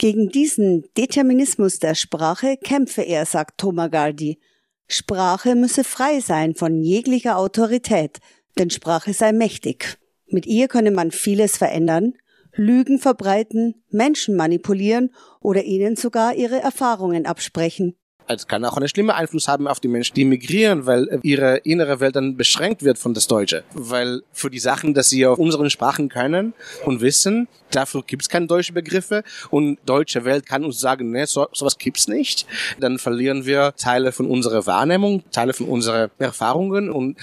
Gegen 0.02 0.30
diesen 0.30 0.82
Determinismus 0.96 1.78
der 1.78 1.94
Sprache 1.94 2.56
kämpfe 2.56 3.02
er, 3.02 3.24
sagt 3.24 3.58
Tomagardi. 3.58 4.40
Sprache 4.88 5.54
müsse 5.54 5.84
frei 5.84 6.18
sein 6.18 6.56
von 6.56 6.82
jeglicher 6.82 7.38
Autorität, 7.38 8.18
denn 8.58 8.68
Sprache 8.68 9.14
sei 9.14 9.30
mächtig. 9.30 9.98
Mit 10.26 10.44
ihr 10.46 10.66
könne 10.66 10.90
man 10.90 11.12
vieles 11.12 11.56
verändern, 11.56 12.14
Lügen 12.52 12.98
verbreiten, 12.98 13.84
Menschen 13.90 14.34
manipulieren 14.34 15.14
oder 15.40 15.62
ihnen 15.62 15.94
sogar 15.94 16.34
ihre 16.34 16.58
Erfahrungen 16.58 17.24
absprechen. 17.24 17.94
Es 18.26 18.46
kann 18.46 18.64
auch 18.64 18.76
einen 18.76 18.88
schlimmen 18.88 19.10
Einfluss 19.10 19.48
haben 19.48 19.68
auf 19.68 19.80
die 19.80 19.88
Menschen, 19.88 20.14
die 20.14 20.24
migrieren, 20.24 20.86
weil 20.86 21.20
ihre 21.22 21.58
innere 21.58 22.00
Welt 22.00 22.16
dann 22.16 22.36
beschränkt 22.36 22.82
wird 22.82 22.98
von 22.98 23.14
das 23.14 23.26
Deutsche. 23.26 23.64
Weil 23.74 24.22
für 24.32 24.50
die 24.50 24.58
Sachen, 24.58 24.94
dass 24.94 25.10
sie 25.10 25.26
auf 25.26 25.38
unseren 25.38 25.70
Sprachen 25.70 26.08
können 26.08 26.54
und 26.84 27.00
wissen, 27.00 27.48
dafür 27.70 28.02
gibt 28.06 28.22
es 28.22 28.28
keine 28.28 28.46
deutschen 28.46 28.74
Begriffe 28.74 29.22
und 29.50 29.78
deutsche 29.86 30.24
Welt 30.24 30.46
kann 30.46 30.64
uns 30.64 30.80
sagen, 30.80 31.10
ne, 31.10 31.26
so, 31.26 31.46
sowas 31.52 31.78
gibt's 31.78 32.08
nicht. 32.08 32.46
Dann 32.80 32.98
verlieren 32.98 33.46
wir 33.46 33.74
Teile 33.76 34.12
von 34.12 34.26
unserer 34.26 34.66
Wahrnehmung, 34.66 35.22
Teile 35.30 35.52
von 35.52 35.66
unseren 35.66 36.10
Erfahrungen 36.18 36.90
und 36.90 37.18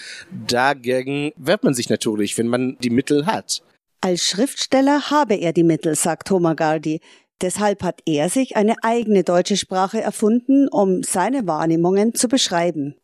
dagegen 0.48 1.32
wehrt 1.38 1.64
man 1.64 1.74
sich 1.74 1.90
natürlich, 1.90 2.38
wenn 2.38 2.48
man 2.48 2.78
die 2.80 2.90
Mittel 2.90 3.26
hat. 3.26 3.62
Als 4.02 4.24
Schriftsteller 4.24 5.10
habe 5.10 5.36
er 5.36 5.52
die 5.52 5.64
Mittel, 5.64 5.96
sagt 5.96 6.30
Thomas 6.30 6.56
Gardi. 6.56 7.02
Deshalb 7.42 7.84
hat 7.84 8.02
er 8.06 8.30
sich 8.30 8.56
eine 8.58 8.76
eigene 8.84 9.24
deutsche 9.24 9.56
Sprache 9.56 10.02
erfunden, 10.02 10.68
um 10.68 11.04
seine 11.04 11.48
Wahrnehmungen 11.48 12.14
zu 12.14 12.28
beschreiben. 12.28 12.96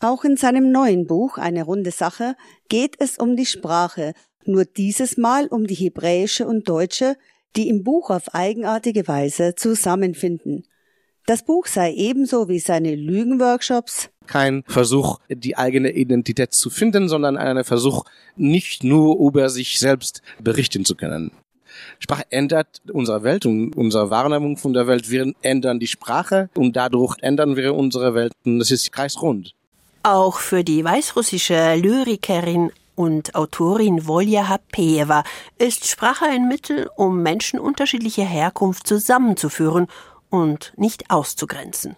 Auch 0.00 0.24
in 0.24 0.36
seinem 0.36 0.70
neuen 0.70 1.06
Buch 1.06 1.38
Eine 1.38 1.64
runde 1.64 1.90
Sache 1.90 2.34
geht 2.68 2.96
es 2.98 3.18
um 3.18 3.36
die 3.36 3.46
Sprache, 3.46 4.14
nur 4.44 4.64
dieses 4.64 5.16
Mal 5.16 5.46
um 5.46 5.66
die 5.66 5.74
hebräische 5.74 6.46
und 6.46 6.68
deutsche, 6.68 7.16
die 7.56 7.68
im 7.68 7.84
Buch 7.84 8.10
auf 8.10 8.34
eigenartige 8.34 9.06
Weise 9.06 9.54
zusammenfinden. 9.54 10.66
Das 11.26 11.44
Buch 11.44 11.66
sei 11.66 11.92
ebenso 11.92 12.48
wie 12.48 12.58
seine 12.58 12.94
Lügenworkshops 12.96 14.10
kein 14.26 14.64
Versuch, 14.66 15.18
die 15.28 15.56
eigene 15.56 15.92
Identität 15.92 16.54
zu 16.54 16.70
finden, 16.70 17.08
sondern 17.08 17.36
ein 17.36 17.64
Versuch, 17.64 18.04
nicht 18.36 18.84
nur 18.84 19.18
über 19.18 19.48
sich 19.48 19.78
selbst 19.78 20.22
berichten 20.40 20.84
zu 20.84 20.94
können. 20.94 21.32
Sprache 21.98 22.24
ändert 22.30 22.82
unsere 22.92 23.22
Welt 23.22 23.46
und 23.46 23.76
unsere 23.76 24.10
Wahrnehmung 24.10 24.56
von 24.56 24.72
der 24.72 24.86
Welt. 24.86 25.10
Wir 25.10 25.32
ändern 25.42 25.78
die 25.78 25.86
Sprache 25.86 26.50
und 26.54 26.76
dadurch 26.76 27.16
ändern 27.20 27.56
wir 27.56 27.74
unsere 27.74 28.14
Welt. 28.14 28.32
Und 28.44 28.58
das 28.58 28.70
ist 28.70 28.90
kreisrund. 28.92 29.54
Auch 30.02 30.38
für 30.38 30.64
die 30.64 30.84
weißrussische 30.84 31.76
Lyrikerin 31.76 32.72
und 32.94 33.34
Autorin 33.34 34.06
Volja 34.06 34.48
Hapeeva 34.48 35.24
ist 35.58 35.88
Sprache 35.88 36.26
ein 36.26 36.48
Mittel, 36.48 36.90
um 36.96 37.22
Menschen 37.22 37.58
unterschiedlicher 37.58 38.24
Herkunft 38.24 38.86
zusammenzuführen 38.86 39.86
und 40.28 40.72
nicht 40.76 41.10
auszugrenzen. 41.10 41.96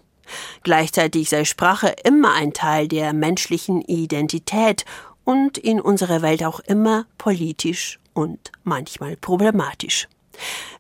Gleichzeitig 0.63 1.29
sei 1.29 1.45
Sprache 1.45 1.95
immer 2.05 2.33
ein 2.33 2.53
Teil 2.53 2.89
der 2.89 3.13
menschlichen 3.13 3.83
Identität 3.83 4.85
und 5.25 5.59
in 5.59 5.81
unserer 5.81 6.23
Welt 6.23 6.45
auch 6.45 6.61
immer 6.61 7.07
politisch 7.19 7.99
und 8.15 8.53
manchmal 8.63 9.17
problematisch. 9.17 10.09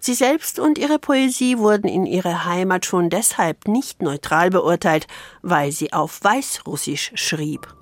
Sie 0.00 0.14
selbst 0.14 0.58
und 0.58 0.78
ihre 0.78 0.98
Poesie 0.98 1.58
wurden 1.58 1.88
in 1.88 2.06
ihrer 2.06 2.44
Heimat 2.44 2.84
schon 2.84 3.10
deshalb 3.10 3.68
nicht 3.68 4.02
neutral 4.02 4.50
beurteilt, 4.50 5.06
weil 5.42 5.72
sie 5.72 5.92
auf 5.92 6.22
Weißrussisch 6.22 7.12
schrieb. 7.14 7.72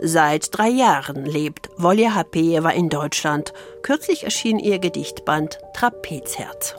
Seit 0.00 0.56
drei 0.56 0.68
Jahren 0.68 1.24
lebt 1.24 1.70
Volja 1.76 2.14
Hapejewa 2.14 2.70
in 2.70 2.88
Deutschland. 2.88 3.52
Kürzlich 3.82 4.22
erschien 4.22 4.60
ihr 4.60 4.78
Gedichtband 4.78 5.58
Trapezherz. 5.74 6.76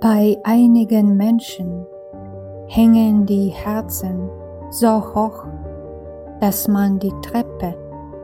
Bei 0.00 0.36
einigen 0.44 1.16
Menschen 1.16 1.86
hängen 2.68 3.26
die 3.26 3.48
Herzen 3.48 4.30
so 4.70 5.02
hoch, 5.14 5.44
dass 6.40 6.68
man 6.68 6.98
die 6.98 7.12
Treppe 7.22 7.74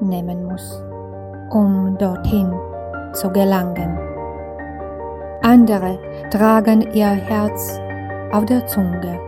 nehmen 0.01 0.45
muss, 0.45 0.83
um 1.51 1.97
dorthin 1.99 2.53
zu 3.13 3.31
gelangen. 3.31 3.99
Andere 5.43 5.99
tragen 6.31 6.93
ihr 6.93 7.07
Herz 7.07 7.79
auf 8.33 8.45
der 8.47 8.67
Zunge 8.67 9.21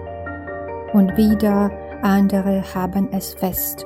und 0.93 1.17
wieder 1.17 1.71
andere 2.03 2.63
haben 2.75 3.13
es 3.13 3.35
fest 3.35 3.85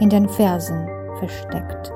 in 0.00 0.08
den 0.08 0.28
Fersen 0.28 0.88
versteckt. 1.18 1.92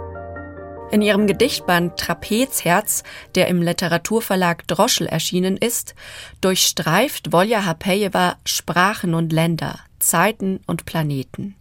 In 0.92 1.02
ihrem 1.02 1.26
Gedichtband 1.26 1.96
Trapezherz, 1.98 3.02
der 3.34 3.48
im 3.48 3.60
Literaturverlag 3.60 4.66
Droschel 4.68 5.08
erschienen 5.08 5.56
ist, 5.56 5.96
durchstreift 6.40 7.32
Volja 7.32 7.64
Hapejewa 7.64 8.36
Sprachen 8.44 9.14
und 9.14 9.32
Länder, 9.32 9.80
Zeiten 9.98 10.60
und 10.66 10.86
Planeten. 10.86 11.56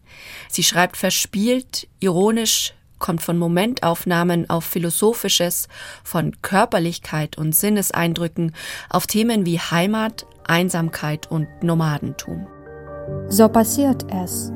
Sie 0.48 0.64
schreibt 0.64 0.96
verspielt, 0.96 1.88
ironisch, 2.00 2.75
kommt 3.00 3.22
von 3.22 3.38
Momentaufnahmen 3.38 4.50
auf 4.50 4.64
Philosophisches, 4.66 5.68
von 6.04 6.34
Körperlichkeit 6.42 7.38
und 7.38 7.56
Sinneseindrücken 7.56 8.54
auf 8.90 9.08
Themen 9.08 9.46
wie 9.46 9.60
Heimat, 9.60 10.26
Einsamkeit 10.48 11.30
und 11.30 11.48
Nomadentum. 11.62 12.48
So 13.30 13.48
passiert 13.48 14.06
es, 14.12 14.52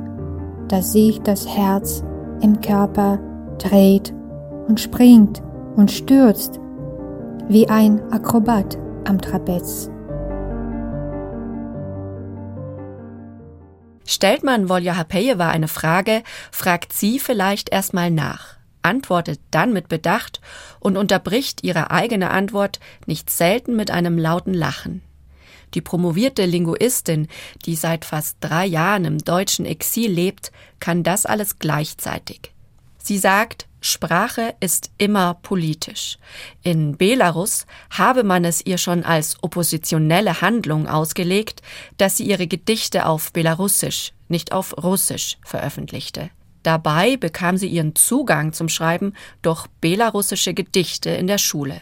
dass 0.67 0.93
sich 0.93 1.19
das 1.21 1.47
Herz 1.47 2.03
im 2.41 2.61
Körper 2.61 3.19
dreht 3.57 4.13
und 4.67 4.79
springt 4.79 5.41
und 5.75 5.91
stürzt, 5.91 6.59
wie 7.47 7.67
ein 7.67 7.99
Akrobat 8.11 8.77
am 9.05 9.19
Trapez. 9.19 9.89
Stellt 14.11 14.43
man 14.43 14.69
Volja 14.69 14.97
Hapejewa 14.97 15.49
eine 15.49 15.67
Frage, 15.67 16.23
fragt 16.51 16.93
sie 16.93 17.19
vielleicht 17.19 17.69
erstmal 17.69 18.09
nach, 18.09 18.55
antwortet 18.81 19.39
dann 19.51 19.71
mit 19.71 19.87
Bedacht 19.87 20.41
und 20.79 20.97
unterbricht 20.97 21.63
ihre 21.63 21.91
eigene 21.91 22.31
Antwort 22.31 22.79
nicht 23.05 23.29
selten 23.29 23.75
mit 23.75 23.91
einem 23.91 24.17
lauten 24.17 24.55
Lachen. 24.55 25.03
Die 25.75 25.81
promovierte 25.81 26.45
Linguistin, 26.45 27.27
die 27.67 27.75
seit 27.75 28.03
fast 28.03 28.37
drei 28.39 28.65
Jahren 28.65 29.05
im 29.05 29.19
deutschen 29.19 29.67
Exil 29.67 30.09
lebt, 30.11 30.51
kann 30.79 31.03
das 31.03 31.27
alles 31.27 31.59
gleichzeitig. 31.59 32.51
Sie 32.97 33.19
sagt, 33.19 33.67
Sprache 33.81 34.55
ist 34.59 34.91
immer 34.97 35.35
politisch. 35.35 36.17
In 36.63 36.97
Belarus 36.97 37.65
habe 37.89 38.23
man 38.23 38.43
es 38.45 38.65
ihr 38.65 38.77
schon 38.77 39.03
als 39.03 39.37
oppositionelle 39.41 40.41
Handlung 40.41 40.87
ausgelegt, 40.87 41.61
dass 41.97 42.17
sie 42.17 42.25
ihre 42.25 42.47
Gedichte 42.47 43.05
auf 43.05 43.31
Belarussisch, 43.31 44.13
nicht 44.27 44.51
auf 44.51 44.75
Russisch 44.83 45.37
veröffentlichte. 45.45 46.29
Dabei 46.63 47.15
bekam 47.15 47.57
sie 47.57 47.67
ihren 47.67 47.95
Zugang 47.95 48.51
zum 48.51 48.67
Schreiben 48.67 49.13
durch 49.41 49.67
belarussische 49.79 50.53
Gedichte 50.53 51.09
in 51.09 51.27
der 51.27 51.37
Schule. 51.37 51.81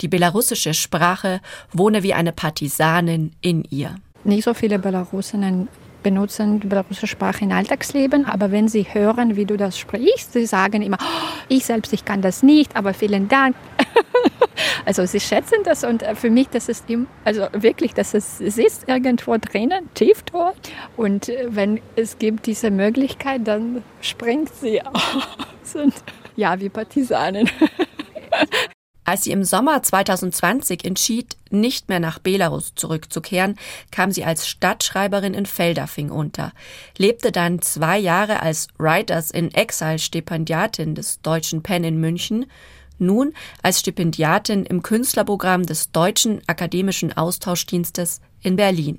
Die 0.00 0.08
belarussische 0.08 0.74
Sprache 0.74 1.40
wohne 1.72 2.02
wie 2.02 2.14
eine 2.14 2.32
Partisanin 2.32 3.36
in 3.42 3.64
ihr. 3.64 3.96
Nicht 4.24 4.44
so 4.44 4.54
viele 4.54 4.78
Belarusinnen 4.78 5.68
benutzen 6.08 6.58
belarussische 6.60 7.06
Sprache 7.06 7.44
im 7.44 7.52
Alltagsleben, 7.52 8.24
aber 8.24 8.50
wenn 8.50 8.66
sie 8.66 8.86
hören, 8.90 9.36
wie 9.36 9.44
du 9.44 9.58
das 9.58 9.78
sprichst, 9.78 10.32
sie 10.32 10.46
sagen 10.46 10.80
immer, 10.80 10.96
oh, 10.98 11.28
ich 11.48 11.66
selbst, 11.66 11.92
ich 11.92 12.06
kann 12.06 12.22
das 12.22 12.42
nicht, 12.42 12.76
aber 12.76 12.94
vielen 12.94 13.28
Dank. 13.28 13.54
also 14.86 15.04
sie 15.04 15.20
schätzen 15.20 15.58
das 15.64 15.84
und 15.84 16.02
äh, 16.02 16.14
für 16.14 16.30
mich, 16.30 16.48
das 16.48 16.70
ist 16.70 16.86
also 17.26 17.46
wirklich, 17.52 17.92
dass 17.92 18.14
es, 18.14 18.40
ist 18.40 18.88
irgendwo 18.88 19.36
drinnen, 19.36 19.90
tief 19.92 20.22
dort 20.22 20.72
und 20.96 21.28
äh, 21.28 21.46
wenn 21.50 21.78
es 21.94 22.18
gibt 22.18 22.46
diese 22.46 22.70
Möglichkeit, 22.70 23.46
dann 23.46 23.84
springt 24.00 24.48
sie 24.54 24.80
aus 24.86 25.74
und 25.74 25.92
ja, 26.36 26.58
wie 26.58 26.70
Partisanen. 26.70 27.50
Als 29.08 29.24
sie 29.24 29.30
im 29.30 29.42
Sommer 29.42 29.82
2020 29.82 30.84
entschied, 30.84 31.38
nicht 31.48 31.88
mehr 31.88 31.98
nach 31.98 32.18
Belarus 32.18 32.74
zurückzukehren, 32.74 33.56
kam 33.90 34.12
sie 34.12 34.22
als 34.22 34.46
Stadtschreiberin 34.46 35.32
in 35.32 35.46
Feldafing 35.46 36.10
unter, 36.10 36.52
lebte 36.98 37.32
dann 37.32 37.62
zwei 37.62 37.98
Jahre 37.98 38.42
als 38.42 38.68
Writers 38.76 39.30
in 39.30 39.50
Exile 39.54 39.98
Stipendiatin 39.98 40.94
des 40.94 41.22
Deutschen 41.22 41.62
Penn 41.62 41.84
in 41.84 41.98
München, 41.98 42.44
nun 42.98 43.32
als 43.62 43.80
Stipendiatin 43.80 44.66
im 44.66 44.82
Künstlerprogramm 44.82 45.64
des 45.64 45.90
Deutschen 45.90 46.42
Akademischen 46.46 47.16
Austauschdienstes 47.16 48.20
in 48.42 48.56
Berlin. 48.56 48.98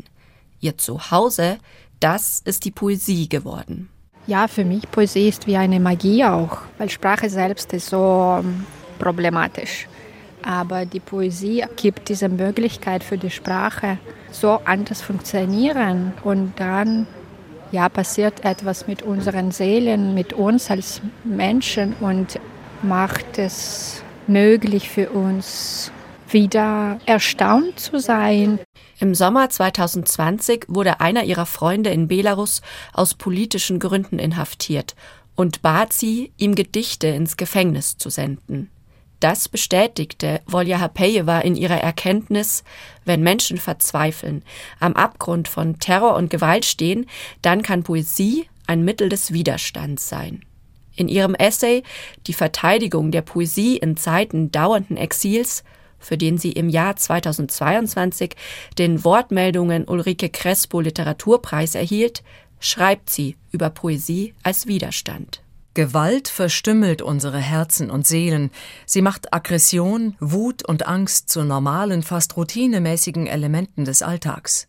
Ihr 0.59 0.75
Zuhause, 0.75 1.59
das 1.99 2.41
ist 2.43 2.65
die 2.65 2.71
Poesie 2.71 3.29
geworden. 3.29 3.89
Ja, 4.25 4.47
für 4.47 4.65
mich 4.65 4.89
Poesie 4.89 5.29
ist 5.29 5.45
wie 5.45 5.57
eine 5.57 5.79
Magie 5.79 6.25
auch, 6.25 6.63
weil 6.79 6.89
Sprache 6.89 7.29
selbst 7.29 7.73
ist 7.73 7.91
so 7.91 8.39
ähm, 8.39 8.65
problematisch. 8.97 9.87
Aber 10.43 10.85
die 10.85 10.99
Poesie 10.99 11.65
gibt 11.75 12.09
diese 12.09 12.29
Möglichkeit 12.29 13.03
für 13.03 13.17
die 13.17 13.29
Sprache 13.29 13.97
so 14.31 14.59
anders 14.65 15.01
funktionieren 15.01 16.13
und 16.23 16.53
dann 16.57 17.07
ja 17.71 17.89
passiert 17.89 18.45
etwas 18.45 18.87
mit 18.87 19.01
unseren 19.01 19.51
Seelen, 19.51 20.13
mit 20.13 20.33
uns 20.33 20.69
als 20.71 21.01
Menschen 21.23 21.93
und 21.99 22.39
macht 22.81 23.37
es 23.37 24.01
möglich 24.27 24.89
für 24.89 25.09
uns 25.09 25.91
wieder 26.29 26.99
erstaunt 27.05 27.79
zu 27.79 27.99
sein. 27.99 28.59
Im 28.99 29.15
Sommer 29.15 29.49
2020 29.49 30.65
wurde 30.67 30.99
einer 30.99 31.23
ihrer 31.23 31.45
Freunde 31.45 31.89
in 31.89 32.07
Belarus 32.07 32.61
aus 32.93 33.15
politischen 33.15 33.79
Gründen 33.79 34.19
inhaftiert 34.19 34.95
und 35.35 35.61
bat 35.61 35.93
sie, 35.93 36.31
ihm 36.37 36.53
Gedichte 36.53 37.07
ins 37.07 37.37
Gefängnis 37.37 37.97
zu 37.97 38.09
senden. 38.09 38.69
Das 39.19 39.49
bestätigte 39.49 40.41
Volja 40.45 40.79
Hapejewa 40.79 41.39
in 41.39 41.55
ihrer 41.55 41.79
Erkenntnis, 41.81 42.63
wenn 43.03 43.21
Menschen 43.21 43.57
verzweifeln, 43.57 44.43
am 44.79 44.93
Abgrund 44.93 45.47
von 45.47 45.79
Terror 45.79 46.15
und 46.15 46.29
Gewalt 46.29 46.65
stehen, 46.65 47.05
dann 47.41 47.61
kann 47.61 47.83
Poesie 47.83 48.47
ein 48.65 48.85
Mittel 48.85 49.09
des 49.09 49.33
Widerstands 49.33 50.07
sein. 50.07 50.45
In 50.95 51.07
ihrem 51.07 51.35
Essay 51.35 51.83
Die 52.27 52.33
Verteidigung 52.33 53.11
der 53.11 53.21
Poesie 53.21 53.77
in 53.77 53.97
Zeiten 53.97 54.51
dauernden 54.51 54.95
Exils, 54.95 55.63
für 55.97 56.17
den 56.17 56.37
sie 56.37 56.53
im 56.53 56.69
Jahr 56.69 56.95
2022 56.95 58.35
den 58.77 59.03
Wortmeldungen 59.03 59.85
Ulrike 59.85 60.29
Crespo 60.29 60.79
Literaturpreis 60.79 61.75
erhielt, 61.75 62.23
schreibt 62.59 63.09
sie 63.09 63.35
über 63.51 63.69
Poesie 63.69 64.33
als 64.43 64.67
Widerstand. 64.67 65.41
Gewalt 65.79 66.27
verstümmelt 66.27 67.01
unsere 67.01 67.37
Herzen 67.37 67.89
und 67.89 68.05
Seelen. 68.05 68.51
Sie 68.85 69.01
macht 69.01 69.33
Aggression, 69.33 70.17
Wut 70.19 70.67
und 70.67 70.85
Angst 70.85 71.29
zu 71.29 71.45
normalen, 71.45 72.03
fast 72.03 72.35
routinemäßigen 72.35 73.27
Elementen 73.27 73.85
des 73.85 74.01
Alltags. 74.01 74.67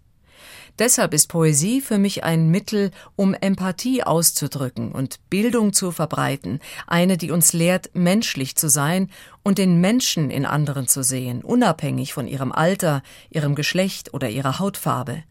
Deshalb 0.78 1.12
ist 1.12 1.26
Poesie 1.26 1.80
für 1.80 1.98
mich 1.98 2.22
ein 2.22 2.48
Mittel, 2.52 2.92
um 3.16 3.34
Empathie 3.34 4.04
auszudrücken 4.04 4.92
und 4.92 5.18
Bildung 5.30 5.72
zu 5.72 5.90
verbreiten, 5.90 6.60
eine, 6.86 7.16
die 7.16 7.32
uns 7.32 7.54
lehrt, 7.54 7.90
menschlich 7.92 8.54
zu 8.54 8.68
sein 8.68 9.10
und 9.42 9.58
den 9.58 9.80
Menschen 9.80 10.30
in 10.30 10.46
anderen 10.46 10.86
zu 10.86 11.02
sehen, 11.02 11.42
unabhängig 11.42 12.12
von 12.12 12.28
ihrem 12.28 12.52
Alter, 12.52 13.02
ihrem 13.30 13.56
Geschlecht 13.56 14.14
oder 14.14 14.28
ihrer 14.28 14.60
Hautfarbe. 14.60 15.24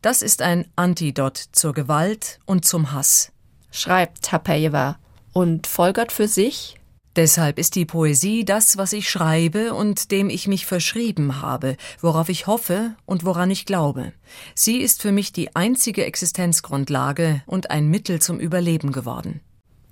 Das 0.00 0.22
ist 0.22 0.40
ein 0.40 0.64
Antidot 0.74 1.36
zur 1.52 1.74
Gewalt 1.74 2.40
und 2.46 2.64
zum 2.64 2.92
Hass. 2.92 3.30
Schreibt 3.70 4.22
Tapejewa 4.22 4.96
und 5.38 5.68
folgert 5.68 6.10
für 6.10 6.26
sich 6.26 6.74
Deshalb 7.14 7.58
ist 7.58 7.74
die 7.74 7.84
Poesie 7.84 8.44
das, 8.44 8.76
was 8.76 8.92
ich 8.92 9.08
schreibe 9.08 9.74
und 9.74 10.12
dem 10.12 10.30
ich 10.30 10.46
mich 10.46 10.66
verschrieben 10.66 11.42
habe, 11.42 11.76
worauf 12.00 12.28
ich 12.28 12.46
hoffe 12.46 12.94
und 13.06 13.24
woran 13.24 13.50
ich 13.50 13.66
glaube. 13.66 14.12
Sie 14.54 14.78
ist 14.78 15.02
für 15.02 15.10
mich 15.10 15.32
die 15.32 15.56
einzige 15.56 16.04
Existenzgrundlage 16.04 17.42
und 17.46 17.72
ein 17.72 17.88
Mittel 17.88 18.20
zum 18.20 18.38
Überleben 18.38 18.92
geworden. 18.92 19.40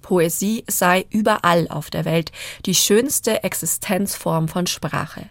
Poesie 0.03 0.63
sei 0.69 1.07
überall 1.11 1.67
auf 1.69 1.91
der 1.91 2.05
Welt 2.05 2.31
die 2.65 2.77
schönste 2.77 3.43
Existenzform 3.43 4.47
von 4.47 4.69
Sprache. 4.69 5.29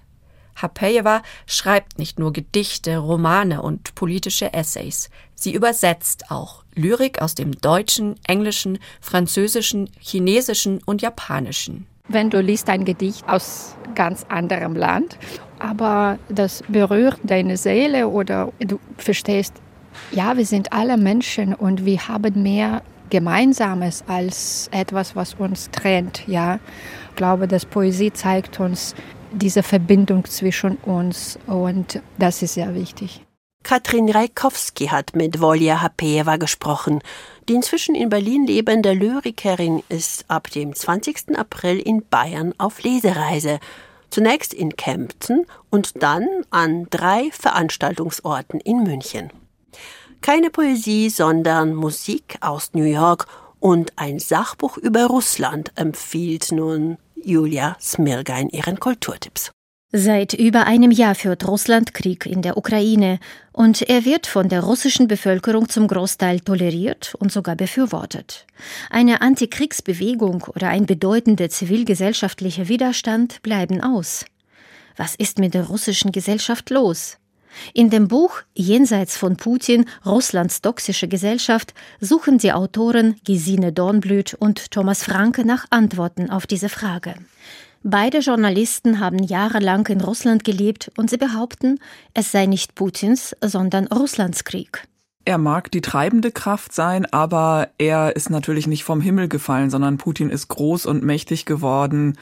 Hapejewa 0.56 1.22
schreibt 1.46 1.98
nicht 1.98 2.20
nur 2.20 2.34
Gedichte, 2.34 2.98
Romane 2.98 3.62
und 3.62 3.96
politische 3.96 4.54
Essays. 4.54 5.10
Sie 5.34 5.54
übersetzt 5.54 6.30
auch 6.30 6.65
Lyrik 6.76 7.22
aus 7.22 7.36
dem 7.36 7.54
Deutschen, 7.54 8.16
Englischen, 8.28 8.80
Französischen, 9.02 9.90
Chinesischen 10.00 10.82
und 10.86 11.02
Japanischen. 11.02 11.88
Wenn 12.08 12.30
du 12.30 12.40
liest 12.40 12.70
ein 12.70 12.86
Gedicht 12.86 13.28
aus 13.28 13.76
ganz 13.96 14.26
anderem 14.30 14.76
Land, 14.76 15.18
aber 15.60 16.20
das 16.30 16.64
berührt 16.68 17.20
deine 17.24 17.58
Seele 17.58 18.08
oder 18.08 18.52
du 18.60 18.80
verstehst, 18.98 19.54
ja, 20.12 20.38
wir 20.38 20.46
sind 20.46 20.72
alle 20.74 20.98
Menschen 20.98 21.54
und 21.54 21.86
wir 21.86 22.08
haben 22.08 22.44
mehr 22.44 22.82
Gemeinsames 23.10 24.04
als 24.08 24.70
etwas, 24.72 25.16
was 25.16 25.36
uns 25.36 25.70
trennt. 25.72 26.28
Ja, 26.28 26.60
ich 27.10 27.16
glaube, 27.16 27.48
dass 27.48 27.66
Poesie 27.66 28.12
zeigt 28.12 28.60
uns 28.60 28.94
diese 29.32 29.64
Verbindung 29.64 30.26
zwischen 30.26 30.78
uns 30.78 31.40
und 31.48 32.02
das 32.18 32.42
ist 32.42 32.56
sehr 32.56 32.74
wichtig. 32.76 33.22
Katrin 33.66 34.12
Reikowski 34.12 34.90
hat 34.90 35.16
mit 35.16 35.42
Wolja 35.42 35.82
Hapeeva 35.82 36.38
gesprochen. 36.38 37.02
Die 37.50 37.56
inzwischen 37.56 37.96
in 37.96 38.10
Berlin 38.10 38.46
lebende 38.46 38.94
Lyrikerin 38.94 39.82
ist 39.90 40.26
ab 40.28 40.52
dem 40.52 40.76
20. 40.76 41.36
April 41.36 41.80
in 41.80 42.08
Bayern 42.08 42.54
auf 42.60 42.84
Lesereise. 42.84 43.60
Zunächst 44.12 44.54
in 44.54 44.76
Kempten 44.76 45.48
und 45.72 46.04
dann 46.04 46.28
an 46.52 46.86
drei 46.92 47.32
Veranstaltungsorten 47.32 48.60
in 48.60 48.84
München. 48.84 49.32
Keine 50.22 50.52
Poesie, 50.52 51.10
sondern 51.10 51.74
Musik 51.74 52.38
aus 52.42 52.70
New 52.74 52.84
York 52.84 53.26
und 53.60 53.94
ein 53.96 54.20
Sachbuch 54.20 54.78
über 54.78 55.08
Russland 55.08 55.72
empfiehlt 55.74 56.52
nun 56.52 57.00
Julia 57.16 57.78
Smirga 57.82 58.38
in 58.38 58.50
ihren 58.50 58.80
Kulturtipps. 58.80 59.50
Seit 59.92 60.34
über 60.34 60.66
einem 60.66 60.92
Jahr 60.92 61.16
führt 61.16 61.48
Russland 61.48 61.94
Krieg 61.94 62.26
in 62.26 62.42
der 62.42 62.58
Ukraine 62.58 63.20
und 63.54 63.82
er 63.84 64.04
wird 64.04 64.28
von 64.28 64.50
der 64.50 64.62
russischen 64.62 65.08
Bevölkerung 65.08 65.70
zum 65.70 65.88
Großteil 65.88 66.42
toleriert 66.42 67.16
und 67.20 67.32
sogar 67.32 67.56
befürwortet. 67.56 68.46
Eine 68.90 69.22
Antikriegsbewegung 69.22 70.44
oder 70.54 70.70
ein 70.70 70.86
bedeutender 70.86 71.50
zivilgesellschaftlicher 71.50 72.68
Widerstand 72.68 73.42
bleiben 73.44 73.82
aus. 73.82 74.26
Was 74.98 75.16
ist 75.16 75.40
mit 75.40 75.54
der 75.54 75.66
russischen 75.66 76.12
Gesellschaft 76.12 76.72
los? 76.72 77.18
In 77.74 77.90
dem 77.90 78.08
Buch 78.08 78.42
Jenseits 78.54 79.16
von 79.18 79.38
Putin, 79.38 79.86
Russlands 80.06 80.62
toxische 80.62 81.08
Gesellschaft 81.08 81.74
suchen 82.02 82.38
die 82.38 82.52
Autoren 82.52 83.16
Gesine 83.24 83.72
Dornblüt 83.72 84.34
und 84.34 84.72
Thomas 84.72 85.04
Franke 85.04 85.46
nach 85.46 85.66
Antworten 85.70 86.30
auf 86.30 86.48
diese 86.48 86.70
Frage. 86.70 87.16
Beide 87.88 88.18
Journalisten 88.18 89.00
haben 89.00 89.20
jahrelang 89.20 89.86
in 89.86 90.02
Russland 90.02 90.44
gelebt 90.44 90.92
und 90.98 91.12
sie 91.12 91.18
behaupten, 91.18 91.78
es 92.16 92.32
sei 92.32 92.48
nicht 92.48 92.74
Putins, 92.74 93.36
sondern 93.42 93.86
Russlands 93.86 94.44
Krieg. 94.44 94.88
Er 95.24 95.38
mag 95.38 95.70
die 95.70 95.82
treibende 95.82 96.32
Kraft 96.32 96.74
sein, 96.74 97.06
aber 97.06 97.70
er 97.78 98.16
ist 98.16 98.32
natürlich 98.32 98.66
nicht 98.66 98.84
vom 98.84 99.02
Himmel 99.02 99.28
gefallen, 99.28 99.70
sondern 99.70 99.98
Putin 99.98 100.32
ist 100.32 100.48
groß 100.48 100.88
und 100.88 101.04
mächtig 101.04 101.46
geworden 101.46 102.18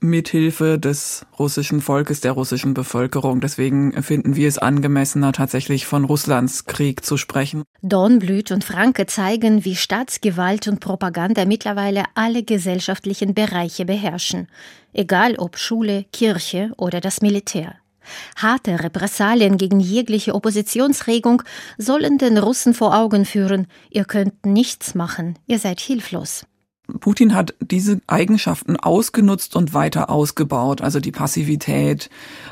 mithilfe 0.00 0.78
des 0.78 1.26
russischen 1.38 1.80
Volkes, 1.80 2.20
der 2.20 2.32
russischen 2.32 2.74
Bevölkerung. 2.74 3.40
Deswegen 3.40 4.02
finden 4.02 4.36
wir 4.36 4.48
es 4.48 4.58
angemessener, 4.58 5.32
tatsächlich 5.32 5.86
von 5.86 6.04
Russlands 6.04 6.66
Krieg 6.66 7.04
zu 7.04 7.16
sprechen. 7.16 7.62
Dornblüt 7.82 8.50
und 8.50 8.64
Franke 8.64 9.06
zeigen, 9.06 9.64
wie 9.64 9.76
Staatsgewalt 9.76 10.68
und 10.68 10.80
Propaganda 10.80 11.44
mittlerweile 11.44 12.04
alle 12.14 12.42
gesellschaftlichen 12.42 13.34
Bereiche 13.34 13.84
beherrschen, 13.84 14.48
egal 14.92 15.36
ob 15.36 15.58
Schule, 15.58 16.04
Kirche 16.12 16.72
oder 16.76 17.00
das 17.00 17.20
Militär. 17.20 17.76
Harte 18.36 18.82
Repressalien 18.82 19.56
gegen 19.56 19.80
jegliche 19.80 20.34
Oppositionsregung 20.34 21.42
sollen 21.78 22.18
den 22.18 22.38
Russen 22.38 22.74
vor 22.74 22.96
Augen 22.96 23.24
führen, 23.24 23.66
ihr 23.90 24.04
könnt 24.04 24.46
nichts 24.46 24.94
machen, 24.94 25.38
ihr 25.46 25.58
seid 25.58 25.80
hilflos. 25.80 26.46
Putin 26.98 27.34
hat 27.34 27.54
diese 27.60 28.00
Eigenschaften 28.06 28.76
ausgenutzt 28.76 29.56
und 29.56 29.74
weiter 29.74 30.10
ausgebaut, 30.10 30.80
also 30.80 31.00
die 31.00 31.12
Passivität, 31.12 32.10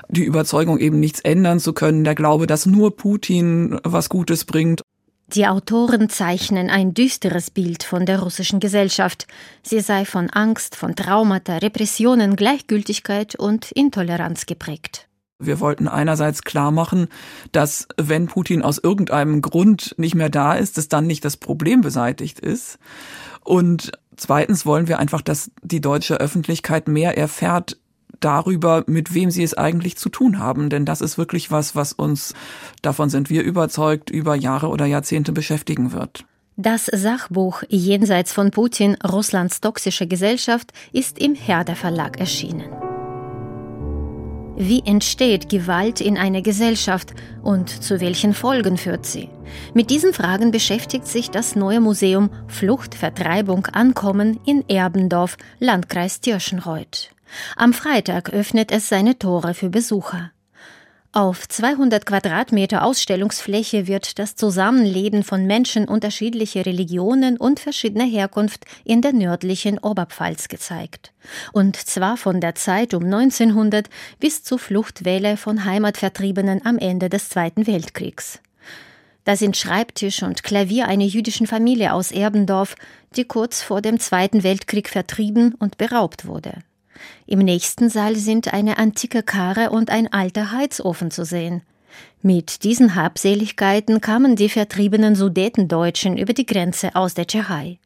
die 0.08 0.24
Überzeugung 0.24 0.78
eben 0.78 1.00
nichts 1.00 1.20
ändern 1.20 1.60
zu 1.60 1.72
können, 1.72 2.04
der 2.04 2.14
Glaube, 2.14 2.46
dass 2.46 2.66
nur 2.66 2.96
Putin 2.96 3.78
was 3.84 4.08
Gutes 4.08 4.44
bringt. 4.44 4.82
Die 5.34 5.46
Autoren 5.46 6.08
zeichnen 6.08 6.70
ein 6.70 6.94
düsteres 6.94 7.50
Bild 7.50 7.82
von 7.82 8.06
der 8.06 8.20
russischen 8.20 8.60
Gesellschaft. 8.60 9.26
Sie 9.62 9.80
sei 9.80 10.06
von 10.06 10.30
Angst, 10.30 10.74
von 10.74 10.96
Traumata, 10.96 11.58
Repressionen, 11.58 12.34
Gleichgültigkeit 12.34 13.34
und 13.34 13.70
Intoleranz 13.72 14.46
geprägt. 14.46 15.08
Wir 15.38 15.60
wollten 15.60 15.86
einerseits 15.86 16.42
klar 16.42 16.72
machen, 16.72 17.08
dass 17.52 17.86
wenn 17.96 18.26
Putin 18.26 18.62
aus 18.62 18.78
irgendeinem 18.78 19.40
Grund 19.40 19.94
nicht 19.98 20.14
mehr 20.14 20.30
da 20.30 20.54
ist, 20.54 20.78
dass 20.78 20.88
dann 20.88 21.06
nicht 21.06 21.24
das 21.24 21.36
Problem 21.36 21.82
beseitigt 21.82 22.40
ist. 22.40 22.78
Und 23.44 23.92
zweitens 24.18 24.66
wollen 24.66 24.88
wir 24.88 24.98
einfach, 24.98 25.22
dass 25.22 25.50
die 25.62 25.80
deutsche 25.80 26.20
Öffentlichkeit 26.20 26.88
mehr 26.88 27.16
erfährt 27.16 27.78
darüber, 28.20 28.84
mit 28.86 29.14
wem 29.14 29.30
sie 29.30 29.42
es 29.42 29.54
eigentlich 29.54 29.96
zu 29.96 30.08
tun 30.08 30.38
haben. 30.38 30.70
Denn 30.70 30.84
das 30.84 31.00
ist 31.00 31.18
wirklich 31.18 31.50
was, 31.50 31.74
was 31.74 31.92
uns, 31.92 32.34
davon 32.82 33.10
sind 33.10 33.30
wir 33.30 33.42
überzeugt, 33.42 34.10
über 34.10 34.34
Jahre 34.34 34.68
oder 34.68 34.86
Jahrzehnte 34.86 35.32
beschäftigen 35.32 35.92
wird. 35.92 36.24
Das 36.56 36.86
Sachbuch 36.86 37.62
Jenseits 37.68 38.32
von 38.32 38.50
Putin, 38.50 38.96
Russlands 39.06 39.60
toxische 39.60 40.08
Gesellschaft 40.08 40.72
ist 40.92 41.18
im 41.18 41.36
Herder 41.36 41.76
Verlag 41.76 42.18
erschienen. 42.18 42.64
Wie 44.60 44.82
entsteht 44.84 45.48
Gewalt 45.48 46.00
in 46.00 46.18
einer 46.18 46.42
Gesellschaft 46.42 47.14
und 47.44 47.68
zu 47.68 48.00
welchen 48.00 48.34
Folgen 48.34 48.76
führt 48.76 49.06
sie? 49.06 49.30
Mit 49.72 49.88
diesen 49.88 50.12
Fragen 50.12 50.50
beschäftigt 50.50 51.06
sich 51.06 51.30
das 51.30 51.54
neue 51.54 51.78
Museum 51.78 52.28
Flucht, 52.48 52.96
Vertreibung, 52.96 53.66
Ankommen 53.66 54.40
in 54.44 54.68
Erbendorf, 54.68 55.36
Landkreis 55.60 56.20
Tirschenreuth. 56.20 57.10
Am 57.54 57.72
Freitag 57.72 58.30
öffnet 58.30 58.72
es 58.72 58.88
seine 58.88 59.16
Tore 59.16 59.54
für 59.54 59.68
Besucher. 59.68 60.32
Auf 61.12 61.48
200 61.48 62.04
Quadratmeter 62.04 62.84
Ausstellungsfläche 62.84 63.86
wird 63.86 64.18
das 64.18 64.36
Zusammenleben 64.36 65.24
von 65.24 65.46
Menschen 65.46 65.88
unterschiedlicher 65.88 66.66
Religionen 66.66 67.38
und 67.38 67.60
verschiedener 67.60 68.04
Herkunft 68.04 68.66
in 68.84 69.00
der 69.00 69.14
nördlichen 69.14 69.78
Oberpfalz 69.78 70.48
gezeigt. 70.48 71.12
Und 71.52 71.76
zwar 71.76 72.18
von 72.18 72.42
der 72.42 72.56
Zeit 72.56 72.92
um 72.92 73.04
1900 73.04 73.88
bis 74.20 74.44
zur 74.44 74.58
Fluchtwelle 74.58 75.38
von 75.38 75.64
Heimatvertriebenen 75.64 76.64
am 76.66 76.76
Ende 76.76 77.08
des 77.08 77.30
Zweiten 77.30 77.66
Weltkriegs. 77.66 78.40
Da 79.24 79.34
sind 79.34 79.56
Schreibtisch 79.56 80.22
und 80.22 80.42
Klavier 80.42 80.88
einer 80.88 81.04
jüdischen 81.04 81.46
Familie 81.46 81.94
aus 81.94 82.12
Erbendorf, 82.12 82.76
die 83.16 83.24
kurz 83.24 83.62
vor 83.62 83.80
dem 83.80 83.98
Zweiten 83.98 84.42
Weltkrieg 84.42 84.90
vertrieben 84.90 85.54
und 85.54 85.78
beraubt 85.78 86.26
wurde. 86.26 86.52
Im 87.26 87.40
nächsten 87.40 87.90
Saal 87.90 88.16
sind 88.16 88.52
eine 88.52 88.78
antike 88.78 89.22
Karre 89.22 89.70
und 89.70 89.90
ein 89.90 90.12
alter 90.12 90.52
Heizofen 90.52 91.10
zu 91.10 91.24
sehen. 91.24 91.62
Mit 92.22 92.64
diesen 92.64 92.94
Habseligkeiten 92.94 94.00
kamen 94.00 94.36
die 94.36 94.48
vertriebenen 94.48 95.14
Sudetendeutschen 95.14 96.16
über 96.16 96.32
die 96.32 96.46
Grenze 96.46 96.94
aus 96.96 97.14
der 97.14 97.26
Tschechei. 97.26 97.78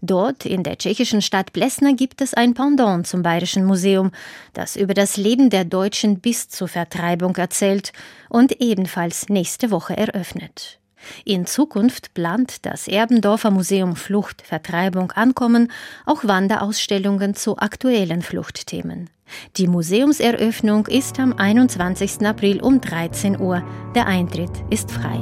Dort 0.00 0.46
in 0.46 0.62
der 0.62 0.78
tschechischen 0.78 1.22
Stadt 1.22 1.52
Plesna 1.52 1.92
gibt 1.92 2.20
es 2.20 2.34
ein 2.34 2.54
Pendant 2.54 3.06
zum 3.06 3.22
Bayerischen 3.22 3.64
Museum, 3.64 4.12
das 4.54 4.76
über 4.76 4.94
das 4.94 5.16
Leben 5.16 5.50
der 5.50 5.64
Deutschen 5.64 6.20
bis 6.20 6.48
zur 6.48 6.68
Vertreibung 6.68 7.36
erzählt 7.36 7.92
und 8.28 8.60
ebenfalls 8.60 9.28
nächste 9.28 9.70
Woche 9.70 9.96
eröffnet. 9.96 10.78
In 11.24 11.46
Zukunft 11.46 12.14
plant 12.14 12.66
das 12.66 12.88
Erbendorfer 12.88 13.50
Museum 13.50 13.96
Flucht, 13.96 14.42
Vertreibung, 14.42 15.12
Ankommen 15.12 15.70
auch 16.06 16.24
Wanderausstellungen 16.24 17.34
zu 17.34 17.58
aktuellen 17.58 18.22
Fluchtthemen. 18.22 19.10
Die 19.56 19.66
Museumseröffnung 19.66 20.86
ist 20.86 21.18
am 21.20 21.32
21. 21.34 22.26
April 22.26 22.60
um 22.60 22.80
13 22.80 23.40
Uhr. 23.40 23.62
Der 23.94 24.06
Eintritt 24.06 24.50
ist 24.70 24.90
frei. 24.90 25.20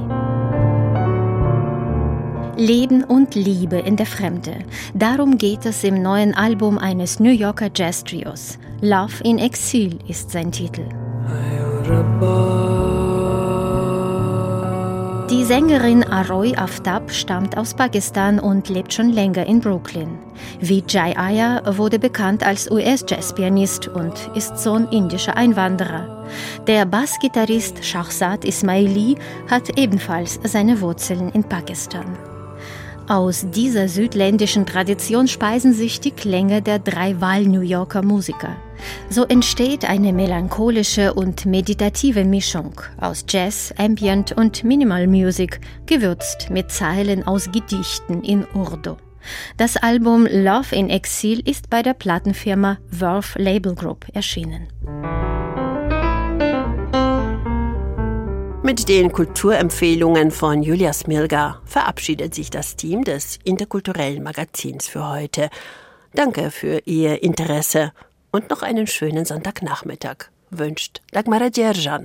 Leben 2.56 3.04
und 3.04 3.34
Liebe 3.34 3.76
in 3.76 3.96
der 3.96 4.06
Fremde. 4.06 4.64
Darum 4.94 5.36
geht 5.36 5.66
es 5.66 5.84
im 5.84 6.00
neuen 6.00 6.34
Album 6.34 6.78
eines 6.78 7.20
New 7.20 7.30
Yorker 7.30 7.70
Jazz 7.74 8.02
Trios. 8.02 8.58
Love 8.80 9.22
in 9.24 9.38
Exil 9.38 9.98
ist 10.08 10.30
sein 10.30 10.52
Titel. 10.52 10.88
Die 15.36 15.44
Sängerin 15.44 16.02
Aroy 16.02 16.56
Aftab 16.56 17.12
stammt 17.12 17.58
aus 17.58 17.74
Pakistan 17.74 18.40
und 18.40 18.70
lebt 18.70 18.94
schon 18.94 19.10
länger 19.10 19.44
in 19.44 19.60
Brooklyn. 19.60 20.18
Vijay 20.60 21.14
Iyer 21.14 21.76
wurde 21.76 21.98
bekannt 21.98 22.42
als 22.42 22.70
US-Jazzpianist 22.70 23.86
und 23.88 24.14
ist 24.34 24.56
Sohn 24.58 24.88
indischer 24.88 25.36
Einwanderer. 25.36 26.24
Der 26.66 26.86
Bassgitarrist 26.86 27.84
Shahzad 27.84 28.46
Ismaili 28.46 29.16
hat 29.46 29.78
ebenfalls 29.78 30.40
seine 30.42 30.80
Wurzeln 30.80 31.28
in 31.32 31.44
Pakistan. 31.44 32.16
Aus 33.06 33.44
dieser 33.50 33.88
südländischen 33.88 34.64
Tradition 34.64 35.28
speisen 35.28 35.74
sich 35.74 36.00
die 36.00 36.12
Klänge 36.12 36.62
der 36.62 36.78
drei 36.78 37.20
Wahl-New 37.20 37.60
Yorker 37.60 38.00
Musiker. 38.02 38.56
So 39.08 39.24
entsteht 39.24 39.84
eine 39.88 40.12
melancholische 40.12 41.14
und 41.14 41.46
meditative 41.46 42.24
Mischung 42.24 42.80
aus 43.00 43.24
Jazz, 43.28 43.72
Ambient 43.78 44.32
und 44.32 44.64
Minimal 44.64 45.06
Music, 45.06 45.60
gewürzt 45.86 46.50
mit 46.50 46.70
Zeilen 46.70 47.26
aus 47.26 47.50
Gedichten 47.52 48.22
in 48.22 48.46
Urdu. 48.54 48.96
Das 49.56 49.76
Album 49.76 50.26
Love 50.30 50.74
in 50.74 50.88
Exil 50.88 51.40
ist 51.48 51.68
bei 51.70 51.82
der 51.82 51.94
Plattenfirma 51.94 52.78
Verve 52.90 53.40
Label 53.40 53.74
Group 53.74 54.06
erschienen. 54.12 54.68
Mit 58.62 58.88
den 58.88 59.12
Kulturempfehlungen 59.12 60.32
von 60.32 60.62
Julia 60.62 60.92
Smilga 60.92 61.60
verabschiedet 61.64 62.34
sich 62.34 62.50
das 62.50 62.74
Team 62.74 63.04
des 63.04 63.38
interkulturellen 63.44 64.24
Magazins 64.24 64.88
für 64.88 65.08
heute. 65.08 65.50
Danke 66.14 66.50
für 66.50 66.80
Ihr 66.84 67.22
Interesse 67.22 67.92
und 68.30 68.50
noch 68.50 68.62
einen 68.62 68.86
schönen 68.86 69.24
Sonntagnachmittag. 69.24 70.30
Wünscht 70.50 71.00
Dagmara 71.12 71.50
Djerjan. 71.50 72.04